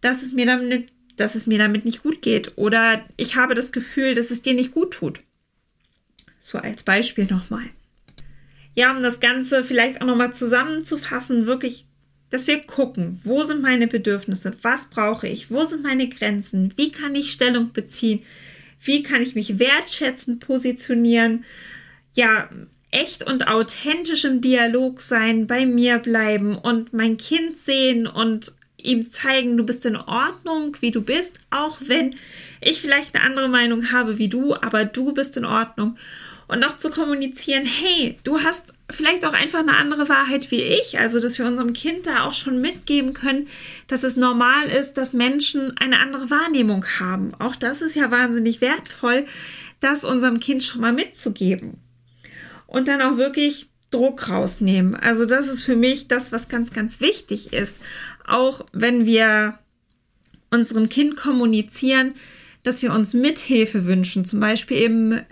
dass 0.00 0.22
es 0.22 0.32
mir 0.32 0.46
damit, 0.46 0.90
dass 1.16 1.34
es 1.34 1.46
mir 1.46 1.58
damit 1.58 1.84
nicht 1.84 2.02
gut 2.02 2.22
geht 2.22 2.52
oder 2.56 3.04
ich 3.16 3.36
habe 3.36 3.54
das 3.54 3.72
Gefühl, 3.72 4.14
dass 4.14 4.30
es 4.30 4.42
dir 4.42 4.54
nicht 4.54 4.72
gut 4.72 4.94
tut. 4.94 5.20
So 6.40 6.58
als 6.58 6.82
Beispiel 6.82 7.26
nochmal. 7.26 7.64
Ja, 8.74 8.90
um 8.90 9.02
das 9.02 9.20
Ganze 9.20 9.62
vielleicht 9.62 10.00
auch 10.00 10.06
nochmal 10.06 10.32
zusammenzufassen, 10.32 11.46
wirklich 11.46 11.86
dass 12.32 12.46
wir 12.46 12.62
gucken, 12.62 13.20
wo 13.24 13.44
sind 13.44 13.60
meine 13.60 13.86
Bedürfnisse, 13.86 14.56
was 14.62 14.88
brauche 14.88 15.28
ich, 15.28 15.50
wo 15.50 15.64
sind 15.64 15.82
meine 15.82 16.08
Grenzen, 16.08 16.72
wie 16.76 16.90
kann 16.90 17.14
ich 17.14 17.30
Stellung 17.30 17.72
beziehen, 17.74 18.22
wie 18.82 19.02
kann 19.02 19.22
ich 19.22 19.34
mich 19.34 19.58
wertschätzend 19.58 20.40
positionieren, 20.40 21.44
ja, 22.14 22.48
echt 22.90 23.26
und 23.26 23.48
authentisch 23.48 24.24
im 24.24 24.40
Dialog 24.40 25.00
sein, 25.00 25.46
bei 25.46 25.64
mir 25.64 25.98
bleiben 25.98 26.56
und 26.56 26.92
mein 26.92 27.16
Kind 27.16 27.58
sehen 27.58 28.06
und 28.06 28.52
ihm 28.76 29.10
zeigen, 29.10 29.56
du 29.56 29.64
bist 29.64 29.86
in 29.86 29.96
Ordnung, 29.96 30.76
wie 30.80 30.90
du 30.90 31.00
bist, 31.00 31.38
auch 31.50 31.78
wenn 31.86 32.16
ich 32.60 32.80
vielleicht 32.80 33.14
eine 33.14 33.24
andere 33.24 33.48
Meinung 33.48 33.92
habe 33.92 34.18
wie 34.18 34.28
du, 34.28 34.54
aber 34.54 34.84
du 34.84 35.12
bist 35.12 35.36
in 35.36 35.44
Ordnung 35.44 35.96
und 36.52 36.62
auch 36.64 36.76
zu 36.76 36.90
kommunizieren, 36.90 37.64
hey, 37.64 38.18
du 38.24 38.40
hast 38.40 38.74
vielleicht 38.90 39.24
auch 39.24 39.32
einfach 39.32 39.60
eine 39.60 39.78
andere 39.78 40.10
Wahrheit 40.10 40.50
wie 40.50 40.60
ich, 40.60 40.98
also 40.98 41.18
dass 41.18 41.38
wir 41.38 41.46
unserem 41.46 41.72
Kind 41.72 42.06
da 42.06 42.24
auch 42.24 42.34
schon 42.34 42.60
mitgeben 42.60 43.14
können, 43.14 43.48
dass 43.88 44.04
es 44.04 44.16
normal 44.16 44.68
ist, 44.68 44.94
dass 44.94 45.14
Menschen 45.14 45.74
eine 45.78 45.98
andere 46.00 46.28
Wahrnehmung 46.28 46.84
haben. 47.00 47.32
Auch 47.38 47.56
das 47.56 47.80
ist 47.80 47.96
ja 47.96 48.10
wahnsinnig 48.10 48.60
wertvoll, 48.60 49.24
das 49.80 50.04
unserem 50.04 50.40
Kind 50.40 50.62
schon 50.62 50.82
mal 50.82 50.92
mitzugeben. 50.92 51.78
Und 52.66 52.86
dann 52.86 53.00
auch 53.00 53.16
wirklich 53.16 53.70
Druck 53.90 54.28
rausnehmen. 54.28 54.94
Also 54.94 55.24
das 55.24 55.48
ist 55.48 55.62
für 55.62 55.76
mich 55.76 56.06
das, 56.06 56.32
was 56.32 56.48
ganz, 56.48 56.74
ganz 56.74 57.00
wichtig 57.00 57.54
ist. 57.54 57.78
Auch 58.26 58.66
wenn 58.72 59.06
wir 59.06 59.58
unserem 60.50 60.90
Kind 60.90 61.16
kommunizieren, 61.16 62.14
dass 62.62 62.82
wir 62.82 62.92
uns 62.92 63.14
Mithilfe 63.14 63.86
wünschen, 63.86 64.26
zum 64.26 64.38
Beispiel 64.38 64.76
eben 64.76 65.22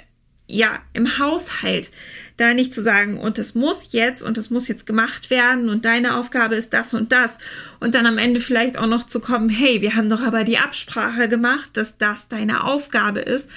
ja, 0.50 0.80
im 0.92 1.18
Haushalt, 1.18 1.90
da 2.36 2.54
nicht 2.54 2.74
zu 2.74 2.82
sagen, 2.82 3.18
und 3.18 3.38
es 3.38 3.54
muss 3.54 3.92
jetzt 3.92 4.22
und 4.22 4.38
es 4.38 4.50
muss 4.50 4.68
jetzt 4.68 4.86
gemacht 4.86 5.30
werden 5.30 5.68
und 5.68 5.84
deine 5.84 6.16
Aufgabe 6.16 6.56
ist 6.56 6.72
das 6.72 6.94
und 6.94 7.12
das 7.12 7.38
und 7.78 7.94
dann 7.94 8.06
am 8.06 8.18
Ende 8.18 8.40
vielleicht 8.40 8.78
auch 8.78 8.86
noch 8.86 9.06
zu 9.06 9.20
kommen, 9.20 9.48
hey, 9.48 9.80
wir 9.82 9.94
haben 9.94 10.08
doch 10.08 10.22
aber 10.22 10.44
die 10.44 10.58
Absprache 10.58 11.28
gemacht, 11.28 11.70
dass 11.74 11.98
das 11.98 12.28
deine 12.28 12.64
Aufgabe 12.64 13.20
ist, 13.20 13.48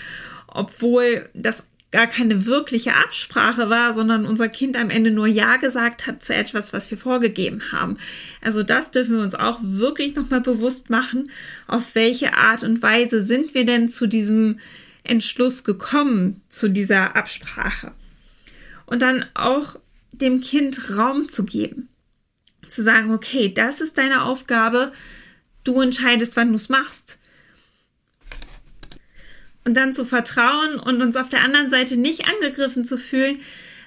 obwohl 0.47 1.29
das 1.33 1.65
gar 1.91 2.07
keine 2.07 2.47
wirkliche 2.47 2.95
Absprache 2.95 3.69
war, 3.69 3.93
sondern 3.93 4.25
unser 4.25 4.49
Kind 4.49 4.75
am 4.75 4.89
Ende 4.89 5.11
nur 5.11 5.27
Ja 5.27 5.57
gesagt 5.57 6.07
hat 6.07 6.23
zu 6.23 6.33
etwas, 6.33 6.73
was 6.73 6.89
wir 6.89 6.97
vorgegeben 6.97 7.61
haben. 7.71 7.97
Also 8.41 8.63
das 8.63 8.89
dürfen 8.89 9.15
wir 9.15 9.23
uns 9.23 9.35
auch 9.35 9.59
wirklich 9.61 10.15
nochmal 10.15 10.41
bewusst 10.41 10.89
machen, 10.89 11.29
auf 11.67 11.93
welche 11.93 12.35
Art 12.35 12.63
und 12.63 12.81
Weise 12.81 13.21
sind 13.21 13.53
wir 13.53 13.63
denn 13.63 13.89
zu 13.89 14.07
diesem 14.07 14.59
Entschluss 15.03 15.63
gekommen 15.63 16.41
zu 16.49 16.69
dieser 16.69 17.15
Absprache. 17.15 17.91
Und 18.85 19.01
dann 19.01 19.25
auch 19.33 19.77
dem 20.11 20.41
Kind 20.41 20.95
Raum 20.95 21.29
zu 21.29 21.45
geben. 21.45 21.89
Zu 22.67 22.81
sagen, 22.81 23.11
okay, 23.11 23.53
das 23.53 23.81
ist 23.81 23.97
deine 23.97 24.23
Aufgabe, 24.23 24.91
du 25.63 25.81
entscheidest, 25.81 26.37
wann 26.37 26.49
du 26.49 26.55
es 26.55 26.69
machst. 26.69 27.17
Und 29.65 29.75
dann 29.75 29.93
zu 29.93 30.05
vertrauen 30.05 30.75
und 30.79 31.01
uns 31.01 31.15
auf 31.15 31.29
der 31.29 31.43
anderen 31.43 31.69
Seite 31.69 31.97
nicht 31.97 32.27
angegriffen 32.27 32.85
zu 32.85 32.97
fühlen, 32.97 33.39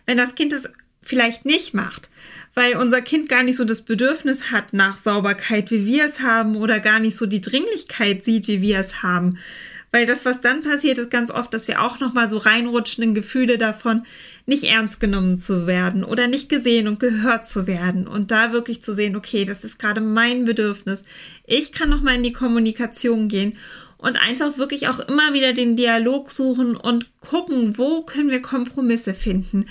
wenn 0.07 0.17
das 0.17 0.35
Kind 0.35 0.53
es 0.53 0.69
vielleicht 1.03 1.45
nicht 1.45 1.75
macht, 1.75 2.11
weil 2.55 2.77
unser 2.77 3.03
Kind 3.03 3.29
gar 3.29 3.43
nicht 3.43 3.57
so 3.57 3.65
das 3.65 3.83
Bedürfnis 3.83 4.51
hat 4.51 4.73
nach 4.73 4.99
Sauberkeit, 4.99 5.71
wie 5.71 5.87
wir 5.87 6.07
es 6.07 6.21
haben, 6.21 6.57
oder 6.57 6.81
gar 6.81 6.99
nicht 6.99 7.17
so 7.17 7.27
die 7.27 7.41
Dringlichkeit 7.41 8.25
sieht, 8.25 8.49
wie 8.49 8.61
wir 8.61 8.81
es 8.81 9.03
haben. 9.03 9.39
Weil 9.97 10.05
das, 10.05 10.27
was 10.27 10.43
dann 10.43 10.61
passiert, 10.61 10.99
ist 10.99 11.11
ganz 11.11 11.31
oft, 11.31 11.55
dass 11.55 11.69
wir 11.69 11.83
auch 11.83 12.01
nochmal 12.01 12.29
so 12.29 12.37
reinrutschen 12.37 13.03
in 13.03 13.15
Gefühle 13.15 13.57
davon, 13.57 14.03
nicht 14.45 14.65
ernst 14.65 15.01
genommen 15.01 15.41
zu 15.41 15.67
werden 15.67 16.05
oder 16.05 16.27
nicht 16.27 16.51
gesehen 16.51 16.87
und 16.87 17.01
gehört 17.01 17.49
zu 17.49 17.67
werden. 17.67 18.07
Und 18.07 18.31
da 18.31 18.53
wirklich 18.53 18.83
zu 18.83 18.93
sehen, 18.93 19.17
okay, 19.17 19.47
das 19.47 19.65
ist 19.65 19.79
gerade 19.79 20.03
mein 20.03 20.45
Bedürfnis. 20.45 21.05
Ich 21.47 21.73
kann 21.73 21.89
nochmal 21.89 22.17
in 22.17 22.23
die 22.23 22.35
Kommunikation 22.35 23.29
gehen 23.29 23.57
und 23.97 24.21
einfach 24.23 24.59
wirklich 24.59 24.89
auch 24.89 25.01
immer 25.01 25.33
wieder 25.33 25.55
den 25.55 25.77
Dialog 25.77 26.31
suchen 26.31 26.77
und 26.77 27.07
gucken, 27.23 27.79
wo 27.79 28.03
können 28.03 28.29
wir 28.29 28.43
Kompromisse 28.43 29.15
finden? 29.15 29.65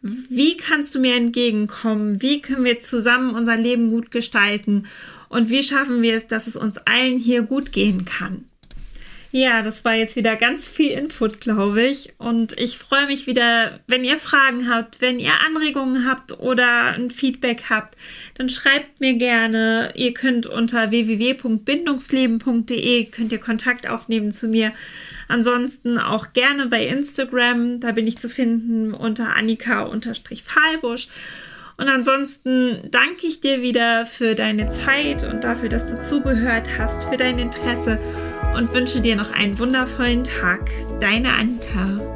Wie 0.00 0.56
kannst 0.56 0.94
du 0.94 1.00
mir 1.00 1.16
entgegenkommen? 1.16 2.22
Wie 2.22 2.40
können 2.40 2.64
wir 2.64 2.80
zusammen 2.80 3.34
unser 3.34 3.58
Leben 3.58 3.90
gut 3.90 4.10
gestalten? 4.10 4.86
Und 5.28 5.50
wie 5.50 5.62
schaffen 5.62 6.00
wir 6.00 6.16
es, 6.16 6.28
dass 6.28 6.46
es 6.46 6.56
uns 6.56 6.78
allen 6.78 7.18
hier 7.18 7.42
gut 7.42 7.72
gehen 7.72 8.06
kann? 8.06 8.46
Ja, 9.36 9.60
das 9.60 9.84
war 9.84 9.92
jetzt 9.92 10.16
wieder 10.16 10.34
ganz 10.34 10.66
viel 10.66 10.92
Input, 10.92 11.42
glaube 11.42 11.82
ich. 11.82 12.14
Und 12.16 12.58
ich 12.58 12.78
freue 12.78 13.04
mich 13.04 13.26
wieder, 13.26 13.80
wenn 13.86 14.02
ihr 14.02 14.16
Fragen 14.16 14.70
habt, 14.70 15.02
wenn 15.02 15.18
ihr 15.18 15.34
Anregungen 15.44 16.08
habt 16.08 16.40
oder 16.40 16.94
ein 16.94 17.10
Feedback 17.10 17.64
habt, 17.68 17.98
dann 18.38 18.48
schreibt 18.48 18.98
mir 18.98 19.12
gerne. 19.12 19.92
Ihr 19.94 20.14
könnt 20.14 20.46
unter 20.46 20.90
www.bindungsleben.de 20.90 23.04
könnt 23.10 23.30
ihr 23.30 23.38
Kontakt 23.38 23.86
aufnehmen 23.86 24.32
zu 24.32 24.48
mir. 24.48 24.72
Ansonsten 25.28 25.98
auch 25.98 26.32
gerne 26.32 26.68
bei 26.68 26.86
Instagram, 26.86 27.80
da 27.80 27.92
bin 27.92 28.06
ich 28.06 28.16
zu 28.16 28.30
finden 28.30 28.94
unter 28.94 29.36
Annika-Fahlbusch. 29.36 31.08
Und 31.76 31.90
ansonsten 31.90 32.88
danke 32.90 33.26
ich 33.26 33.42
dir 33.42 33.60
wieder 33.60 34.06
für 34.06 34.34
deine 34.34 34.70
Zeit 34.70 35.24
und 35.24 35.44
dafür, 35.44 35.68
dass 35.68 35.84
du 35.84 36.00
zugehört 36.00 36.70
hast, 36.78 37.04
für 37.04 37.18
dein 37.18 37.38
Interesse 37.38 37.98
und 38.56 38.72
wünsche 38.72 39.00
dir 39.00 39.16
noch 39.16 39.30
einen 39.30 39.58
wundervollen 39.58 40.24
Tag. 40.24 40.70
Deine 41.00 41.34
Annika. 41.34 42.15